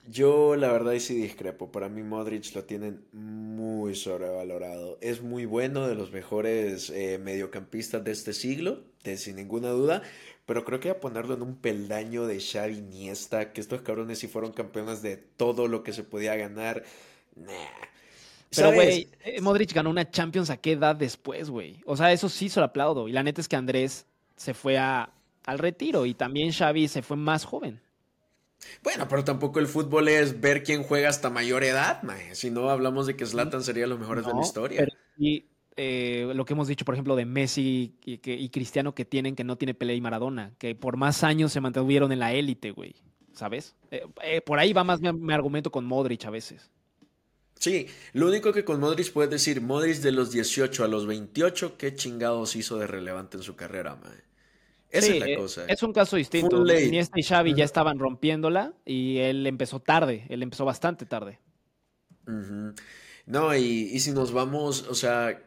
Yo 0.07 0.55
la 0.55 0.71
verdad 0.71 0.97
sí 0.99 1.15
discrepo. 1.15 1.71
Para 1.71 1.87
mí 1.87 2.01
Modric 2.01 2.53
lo 2.55 2.63
tienen 2.63 3.05
muy 3.13 3.95
sobrevalorado. 3.95 4.97
Es 5.01 5.21
muy 5.21 5.45
bueno, 5.45 5.87
de 5.87 5.95
los 5.95 6.11
mejores 6.11 6.89
eh, 6.89 7.19
mediocampistas 7.21 8.03
de 8.03 8.11
este 8.11 8.33
siglo, 8.33 8.83
sin 9.15 9.35
ninguna 9.35 9.69
duda. 9.69 10.01
Pero 10.45 10.65
creo 10.65 10.79
que 10.79 10.89
a 10.89 10.99
ponerlo 10.99 11.35
en 11.35 11.41
un 11.43 11.55
peldaño 11.55 12.25
de 12.25 12.39
Xavi 12.41 12.79
Iniesta, 12.79 13.53
que 13.53 13.61
estos 13.61 13.81
cabrones 13.83 14.19
sí 14.19 14.27
fueron 14.27 14.51
campeones 14.51 15.01
de 15.01 15.17
todo 15.17 15.67
lo 15.67 15.83
que 15.83 15.93
se 15.93 16.03
podía 16.03 16.35
ganar. 16.35 16.83
Nah. 17.35 17.90
Pero, 18.55 18.73
güey, 18.73 19.07
eh, 19.23 19.41
Modric 19.41 19.73
ganó 19.73 19.89
una 19.89 20.09
Champions 20.09 20.49
a 20.49 20.57
qué 20.57 20.73
edad 20.73 20.95
después, 20.95 21.49
güey. 21.49 21.81
O 21.85 21.95
sea, 21.95 22.11
eso 22.11 22.27
sí 22.29 22.49
se 22.49 22.59
lo 22.59 22.65
aplaudo. 22.65 23.07
Y 23.07 23.11
la 23.13 23.23
neta 23.23 23.39
es 23.41 23.47
que 23.47 23.55
Andrés 23.55 24.05
se 24.35 24.53
fue 24.53 24.77
a, 24.77 25.09
al 25.45 25.59
retiro 25.59 26.05
y 26.05 26.13
también 26.13 26.51
Xavi 26.51 26.87
se 26.87 27.01
fue 27.01 27.15
más 27.17 27.45
joven. 27.45 27.79
Bueno, 28.83 29.07
pero 29.07 29.23
tampoco 29.23 29.59
el 29.59 29.67
fútbol 29.67 30.07
es 30.07 30.39
ver 30.39 30.63
quién 30.63 30.83
juega 30.83 31.09
hasta 31.09 31.29
mayor 31.29 31.63
edad, 31.63 32.03
mae. 32.03 32.35
Si 32.35 32.51
no 32.51 32.69
hablamos 32.69 33.07
de 33.07 33.15
que 33.15 33.25
Zlatan 33.25 33.63
sería 33.63 33.87
los 33.87 33.99
mejores 33.99 34.25
de 34.25 34.33
la 34.33 34.41
historia. 34.41 34.79
pero 34.79 34.91
sí, 35.17 35.47
eh, 35.77 36.31
lo 36.35 36.45
que 36.45 36.53
hemos 36.53 36.67
dicho, 36.67 36.85
por 36.85 36.93
ejemplo, 36.95 37.15
de 37.15 37.25
Messi 37.25 37.95
y, 38.05 38.17
que- 38.19 38.35
y 38.35 38.49
Cristiano 38.49 38.93
que 38.93 39.05
tienen 39.05 39.35
que 39.35 39.43
no 39.43 39.55
tiene 39.57 39.73
Pelé 39.73 39.95
y 39.95 40.01
Maradona, 40.01 40.51
que 40.59 40.75
por 40.75 40.97
más 40.97 41.23
años 41.23 41.51
se 41.53 41.61
mantuvieron 41.61 42.11
en 42.11 42.19
la 42.19 42.33
élite, 42.33 42.71
güey. 42.71 42.95
¿Sabes? 43.33 43.75
Eh, 43.91 44.05
eh, 44.23 44.41
por 44.41 44.59
ahí 44.59 44.73
va 44.73 44.83
más 44.83 44.99
mi, 45.01 45.11
mi 45.13 45.33
argumento 45.33 45.71
con 45.71 45.85
Modric 45.85 46.25
a 46.25 46.29
veces. 46.29 46.69
Sí, 47.61 47.85
lo 48.13 48.27
único 48.27 48.51
que 48.51 48.65
con 48.65 48.79
Modric 48.79 49.13
puedes 49.13 49.29
decir, 49.29 49.61
Modric 49.61 49.97
de 49.97 50.11
los 50.11 50.31
18 50.31 50.83
a 50.83 50.87
los 50.87 51.05
28, 51.05 51.77
¿qué 51.77 51.93
chingados 51.93 52.55
hizo 52.55 52.79
de 52.79 52.87
relevante 52.87 53.37
en 53.37 53.43
su 53.43 53.55
carrera, 53.55 53.95
mae? 53.95 54.17
Esa 54.89 55.05
Sí, 55.05 55.13
es 55.13 55.19
la 55.19 55.29
eh, 55.29 55.35
cosa. 55.37 55.65
Es 55.67 55.83
un 55.83 55.93
caso 55.93 56.15
distinto. 56.15 56.65
Iniesta 56.79 57.19
y 57.19 57.23
Xavi 57.23 57.53
ya 57.53 57.63
estaban 57.63 57.99
rompiéndola 57.99 58.73
y 58.83 59.19
él 59.19 59.45
empezó 59.45 59.79
tarde. 59.79 60.25
Él 60.29 60.41
empezó 60.41 60.65
bastante 60.65 61.05
tarde. 61.05 61.39
No, 63.27 63.55
y, 63.55 63.91
y 63.93 63.99
si 63.99 64.11
nos 64.11 64.31
vamos, 64.33 64.87
o 64.89 64.95
sea, 64.95 65.39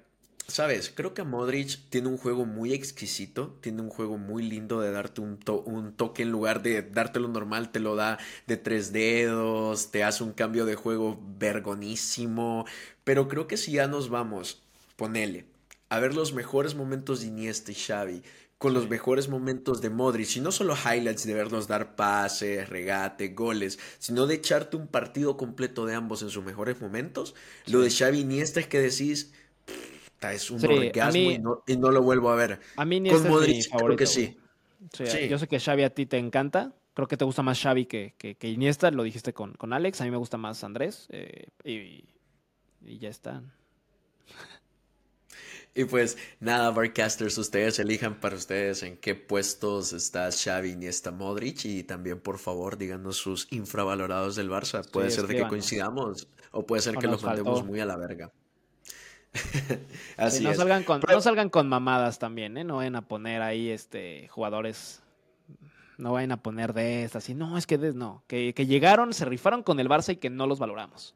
sabes, 0.46 0.90
creo 0.94 1.14
que 1.14 1.22
Modric 1.24 1.78
tiene 1.90 2.08
un 2.08 2.18
juego 2.18 2.44
muy 2.46 2.72
exquisito, 2.72 3.56
tiene 3.60 3.82
un 3.82 3.90
juego 3.90 4.18
muy 4.18 4.42
lindo 4.42 4.80
de 4.80 4.90
darte 4.90 5.20
un, 5.20 5.38
to- 5.38 5.62
un 5.62 5.92
toque 5.94 6.22
en 6.22 6.30
lugar 6.30 6.62
de 6.62 6.82
dártelo 6.82 7.28
normal, 7.28 7.72
te 7.72 7.80
lo 7.80 7.96
da 7.96 8.18
de 8.46 8.56
tres 8.56 8.92
dedos, 8.92 9.90
te 9.90 10.04
hace 10.04 10.22
un 10.24 10.32
cambio 10.32 10.66
de 10.66 10.74
juego 10.76 11.20
vergonísimo, 11.38 12.66
pero 13.04 13.28
creo 13.28 13.46
que 13.46 13.56
si 13.56 13.72
ya 13.72 13.86
nos 13.88 14.08
vamos, 14.10 14.62
ponele, 14.96 15.46
a 15.88 15.98
ver 16.00 16.14
los 16.14 16.32
mejores 16.32 16.74
momentos 16.74 17.20
de 17.20 17.28
Iniesta 17.28 17.72
y 17.72 17.74
Xavi, 17.74 18.22
con 18.58 18.72
los 18.72 18.88
mejores 18.88 19.28
momentos 19.28 19.80
de 19.82 19.90
Modric, 19.90 20.36
y 20.36 20.40
no 20.40 20.50
solo 20.52 20.74
highlights 20.76 21.26
de 21.26 21.34
verlos 21.34 21.68
dar 21.68 21.96
pases, 21.96 22.68
regate, 22.68 23.28
goles, 23.28 23.78
sino 23.98 24.26
de 24.26 24.36
echarte 24.36 24.76
un 24.76 24.86
partido 24.88 25.36
completo 25.36 25.84
de 25.86 25.94
ambos 25.94 26.22
en 26.22 26.30
sus 26.30 26.44
mejores 26.44 26.80
momentos. 26.80 27.34
Lo 27.66 27.80
de 27.82 27.90
Xavi 27.90 28.20
Iniesta 28.20 28.60
es 28.60 28.66
que 28.68 28.80
decís, 28.80 29.32
"Puta, 29.32 29.43
es 30.22 30.50
un 30.50 30.60
Sí, 30.60 30.66
orgasmo 30.66 31.12
mí- 31.12 31.34
y, 31.34 31.38
no, 31.38 31.62
y 31.66 31.76
no 31.76 31.90
lo 31.90 32.02
vuelvo 32.02 32.30
a 32.30 32.36
ver. 32.36 32.60
A 32.76 32.84
mí 32.84 32.98
Con 32.98 33.06
es 33.16 33.22
mi 33.22 33.28
Modric 33.28 33.66
creo 33.76 33.96
que 33.96 34.06
sí. 34.06 34.24
güey. 34.26 34.36
Sí, 34.92 35.06
Sí. 35.06 35.28
Yo 35.28 35.38
sé 35.38 35.48
que 35.48 35.58
Xavi 35.60 35.82
a 35.82 35.90
ti 35.90 36.06
te 36.06 36.18
encanta. 36.18 36.72
Creo 36.94 37.08
que 37.08 37.16
te 37.16 37.24
gusta 37.24 37.42
más 37.42 37.60
Xavi 37.60 37.86
que, 37.86 38.14
que, 38.18 38.36
que 38.36 38.48
Iniesta. 38.48 38.90
Lo 38.90 39.02
dijiste 39.02 39.32
con, 39.32 39.52
con 39.54 39.72
Alex. 39.72 40.00
A 40.00 40.04
mí 40.04 40.10
me 40.10 40.16
gusta 40.16 40.36
más 40.36 40.62
Andrés. 40.64 41.06
eh, 41.10 41.46
y, 41.64 42.04
y 42.84 42.98
ya 42.98 43.08
está. 43.08 43.42
Y 45.76 45.84
pues 45.86 46.16
nada, 46.38 46.70
Barcasters, 46.70 47.36
ustedes 47.36 47.80
elijan 47.80 48.20
para 48.20 48.36
ustedes 48.36 48.84
en 48.84 48.96
qué 48.96 49.16
puestos 49.16 49.92
está 49.92 50.30
Xavi, 50.30 50.70
Iniesta, 50.70 51.10
Modric 51.10 51.64
y 51.64 51.82
también 51.82 52.20
por 52.20 52.38
favor 52.38 52.78
díganos 52.78 53.16
sus 53.16 53.48
infravalorados 53.50 54.36
del 54.36 54.48
Barça. 54.50 54.88
Puede 54.88 55.10
ser 55.10 55.26
de 55.26 55.34
que 55.36 55.48
coincidamos 55.48 56.28
o 56.52 56.64
puede 56.64 56.80
ser 56.82 56.96
O 56.96 57.00
que 57.00 57.08
los 57.08 57.24
mandemos 57.24 57.58
faltó. 57.58 57.66
muy 57.68 57.80
a 57.80 57.86
la 57.86 57.96
verga. 57.96 58.30
Sí, 60.14 60.14
Así 60.16 60.44
no, 60.44 60.50
es. 60.50 60.56
salgan 60.56 60.84
con, 60.84 61.00
Pero- 61.00 61.14
no 61.14 61.20
salgan 61.20 61.50
con 61.50 61.68
mamadas 61.68 62.18
también, 62.18 62.56
¿eh? 62.56 62.64
No 62.64 62.76
vayan 62.76 62.96
a 62.96 63.02
poner 63.08 63.42
ahí 63.42 63.68
este 63.70 64.28
jugadores. 64.28 65.02
No 65.98 66.12
vayan 66.12 66.32
a 66.32 66.42
poner 66.42 66.72
de 66.72 67.04
estas. 67.04 67.24
Así, 67.24 67.34
no, 67.34 67.56
es 67.58 67.66
que 67.66 67.78
de- 67.78 67.92
no. 67.92 68.22
Que, 68.26 68.52
que 68.54 68.66
llegaron, 68.66 69.12
se 69.12 69.24
rifaron 69.24 69.62
con 69.62 69.80
el 69.80 69.88
Barça 69.88 70.12
y 70.12 70.16
que 70.16 70.30
no 70.30 70.46
los 70.46 70.58
valoramos. 70.58 71.14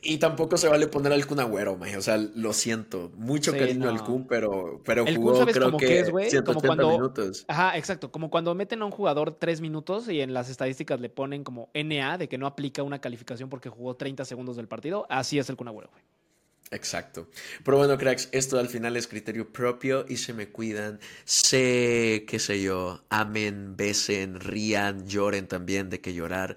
Y 0.00 0.18
tampoco 0.18 0.56
se 0.56 0.68
vale 0.68 0.86
poner 0.86 1.12
al 1.12 1.26
Kun 1.26 1.40
Agüero, 1.40 1.76
maje. 1.76 1.96
O 1.96 2.02
sea, 2.02 2.16
lo 2.18 2.52
siento. 2.52 3.10
Mucho 3.16 3.50
Sí, 3.52 3.58
cariño 3.58 3.88
al. 3.88 4.02
Kun, 4.04 4.26
pero, 4.28 4.80
pero 4.84 5.04
El 5.06 5.16
Kun, 5.16 5.24
jugó 5.24 5.36
¿sabes 5.38 5.56
creo 5.56 5.76
que 5.76 5.86
que 5.86 5.98
es, 6.00 6.10
güey? 6.10 6.26
Como 6.26 6.30
180 6.60 6.66
cuando- 6.66 6.90
minutos. 6.92 7.44
Ajá, 7.48 7.76
exacto. 7.76 8.12
Como 8.12 8.30
cuando 8.30 8.54
meten 8.54 8.80
a 8.82 8.84
un 8.84 8.92
jugador 8.92 9.32
tres 9.38 9.60
minutos 9.60 10.08
y 10.08 10.20
en 10.20 10.32
las 10.34 10.48
estadísticas 10.50 11.00
le 11.00 11.08
ponen 11.10 11.42
como 11.42 11.68
NA 11.74 12.16
de 12.16 12.28
que 12.28 12.38
no 12.38 12.46
aplica 12.46 12.82
una 12.82 13.00
calificación 13.00 13.48
porque 13.48 13.68
jugó 13.70 13.96
30 13.96 14.24
segundos 14.24 14.56
del 14.56 14.68
partido. 14.68 15.04
Así 15.10 15.38
es 15.38 15.48
el 15.50 15.56
Kun 15.56 15.68
Agüero, 15.68 15.90
güey. 15.90 16.02
Exacto. 16.70 17.28
Pero 17.64 17.78
bueno, 17.78 17.96
cracks, 17.96 18.28
esto 18.32 18.58
al 18.58 18.68
final 18.68 18.96
es 18.96 19.06
criterio 19.06 19.50
propio 19.52 20.04
y 20.08 20.18
se 20.18 20.32
me 20.34 20.48
cuidan. 20.48 21.00
Sé, 21.24 22.24
qué 22.28 22.38
sé 22.38 22.62
yo, 22.62 23.04
amen, 23.08 23.76
besen, 23.76 24.40
rían, 24.40 25.06
lloren 25.06 25.46
también, 25.46 25.88
de 25.88 26.00
que 26.00 26.12
llorar 26.12 26.56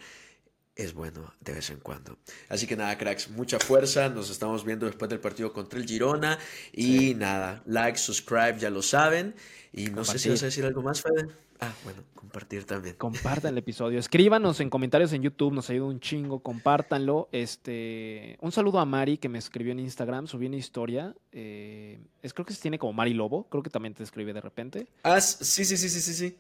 es 0.76 0.93
bueno 0.93 1.34
de 1.39 1.54
vez 1.54 1.69
en 1.69 1.80
cuando. 1.80 2.17
Así 2.50 2.67
que 2.67 2.76
nada, 2.76 2.97
cracks, 2.97 3.30
mucha 3.30 3.60
fuerza. 3.60 4.10
Nos 4.10 4.30
estamos 4.30 4.65
viendo 4.65 4.86
después 4.86 5.10
del 5.10 5.19
partido 5.19 5.54
contra 5.54 5.80
el 5.80 5.86
Girona. 5.86 6.39
Y 6.71 7.13
nada, 7.15 7.62
like, 7.65 7.97
subscribe, 7.97 8.58
ya 8.58 8.69
lo 8.69 8.82
saben. 8.82 9.36
Y 9.73 9.86
no 9.86 10.03
sé 10.03 10.19
si 10.19 10.29
vas 10.29 10.43
a 10.43 10.47
decir 10.47 10.65
algo 10.65 10.81
más, 10.81 11.01
Fede. 11.01 11.27
Ah, 11.62 11.73
bueno, 11.84 12.03
compartir 12.15 12.65
también. 12.65 12.95
Compartan 12.95 13.53
el 13.53 13.60
episodio. 13.60 13.99
Escríbanos 13.99 14.60
en 14.60 14.69
comentarios 14.69 15.13
en 15.13 15.21
YouTube, 15.21 15.53
nos 15.53 15.69
ayuda 15.69 15.88
un 15.88 15.99
chingo. 15.99 16.39
Compártanlo. 16.39 17.29
Este, 17.31 18.38
un 18.41 18.51
saludo 18.51 18.79
a 18.79 18.86
Mari 18.86 19.17
que 19.17 19.29
me 19.29 19.38
escribió 19.38 19.71
en 19.71 19.79
Instagram, 19.79 20.27
subí 20.27 20.47
una 20.47 20.57
historia. 20.57 21.15
eh, 21.31 21.99
es, 22.21 22.34
creo 22.34 22.45
que 22.45 22.53
se 22.53 22.62
tiene 22.62 22.79
como 22.79 22.93
Mari 22.93 23.13
Lobo, 23.13 23.47
creo 23.49 23.63
que 23.63 23.69
también 23.69 23.93
te 23.93 24.03
escribe 24.03 24.34
de 24.34 24.41
repente. 24.41 24.88
Ah, 25.03 25.21
sí, 25.21 25.63
sí, 25.63 25.77
sí, 25.77 25.89
sí, 25.89 26.01
sí, 26.01 26.13
sí. 26.13 26.38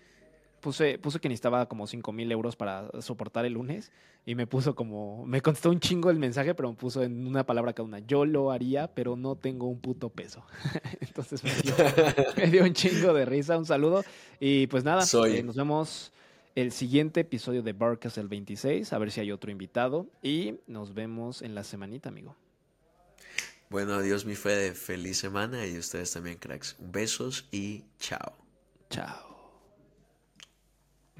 Puse, 0.61 0.99
puse 0.99 1.19
que 1.19 1.27
necesitaba 1.27 1.67
como 1.67 1.87
5 1.87 2.11
mil 2.11 2.31
euros 2.31 2.55
para 2.55 2.89
soportar 3.01 3.45
el 3.45 3.53
lunes 3.53 3.91
y 4.25 4.35
me 4.35 4.45
puso 4.45 4.75
como, 4.75 5.25
me 5.25 5.41
contestó 5.41 5.71
un 5.71 5.79
chingo 5.79 6.11
el 6.11 6.19
mensaje, 6.19 6.53
pero 6.53 6.69
me 6.69 6.75
puso 6.75 7.01
en 7.01 7.25
una 7.25 7.43
palabra 7.45 7.73
cada 7.73 7.87
una. 7.87 7.99
Yo 7.99 8.25
lo 8.25 8.51
haría, 8.51 8.87
pero 8.93 9.15
no 9.15 9.35
tengo 9.35 9.67
un 9.67 9.79
puto 9.79 10.09
peso. 10.09 10.45
Entonces 11.01 11.43
me 11.43 11.51
dio, 11.55 11.73
me 12.37 12.47
dio 12.47 12.63
un 12.63 12.73
chingo 12.73 13.13
de 13.13 13.25
risa, 13.25 13.57
un 13.57 13.65
saludo. 13.65 14.03
Y 14.39 14.67
pues 14.67 14.83
nada, 14.83 15.01
Soy. 15.05 15.37
eh, 15.37 15.43
nos 15.43 15.55
vemos 15.55 16.11
el 16.53 16.71
siguiente 16.71 17.21
episodio 17.21 17.63
de 17.63 17.73
Barcas 17.73 18.17
el 18.17 18.27
26, 18.27 18.93
a 18.93 18.97
ver 18.99 19.11
si 19.11 19.19
hay 19.21 19.31
otro 19.31 19.49
invitado. 19.51 20.05
Y 20.21 20.55
nos 20.67 20.93
vemos 20.93 21.41
en 21.41 21.55
la 21.55 21.63
semanita, 21.63 22.09
amigo. 22.09 22.35
Bueno, 23.69 23.93
adiós 23.95 24.25
mi 24.25 24.35
Fede, 24.35 24.73
feliz 24.73 25.17
semana 25.17 25.65
y 25.65 25.77
ustedes 25.77 26.11
también, 26.11 26.37
cracks. 26.37 26.75
Besos 26.77 27.47
y 27.51 27.85
chao. 27.99 28.33
Chao. 28.89 29.30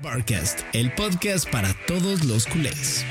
Barcast, 0.02 0.62
el 0.74 0.92
podcast 0.94 1.50
para 1.50 1.74
todos 1.86 2.24
los 2.26 2.48
culés. 2.48 3.06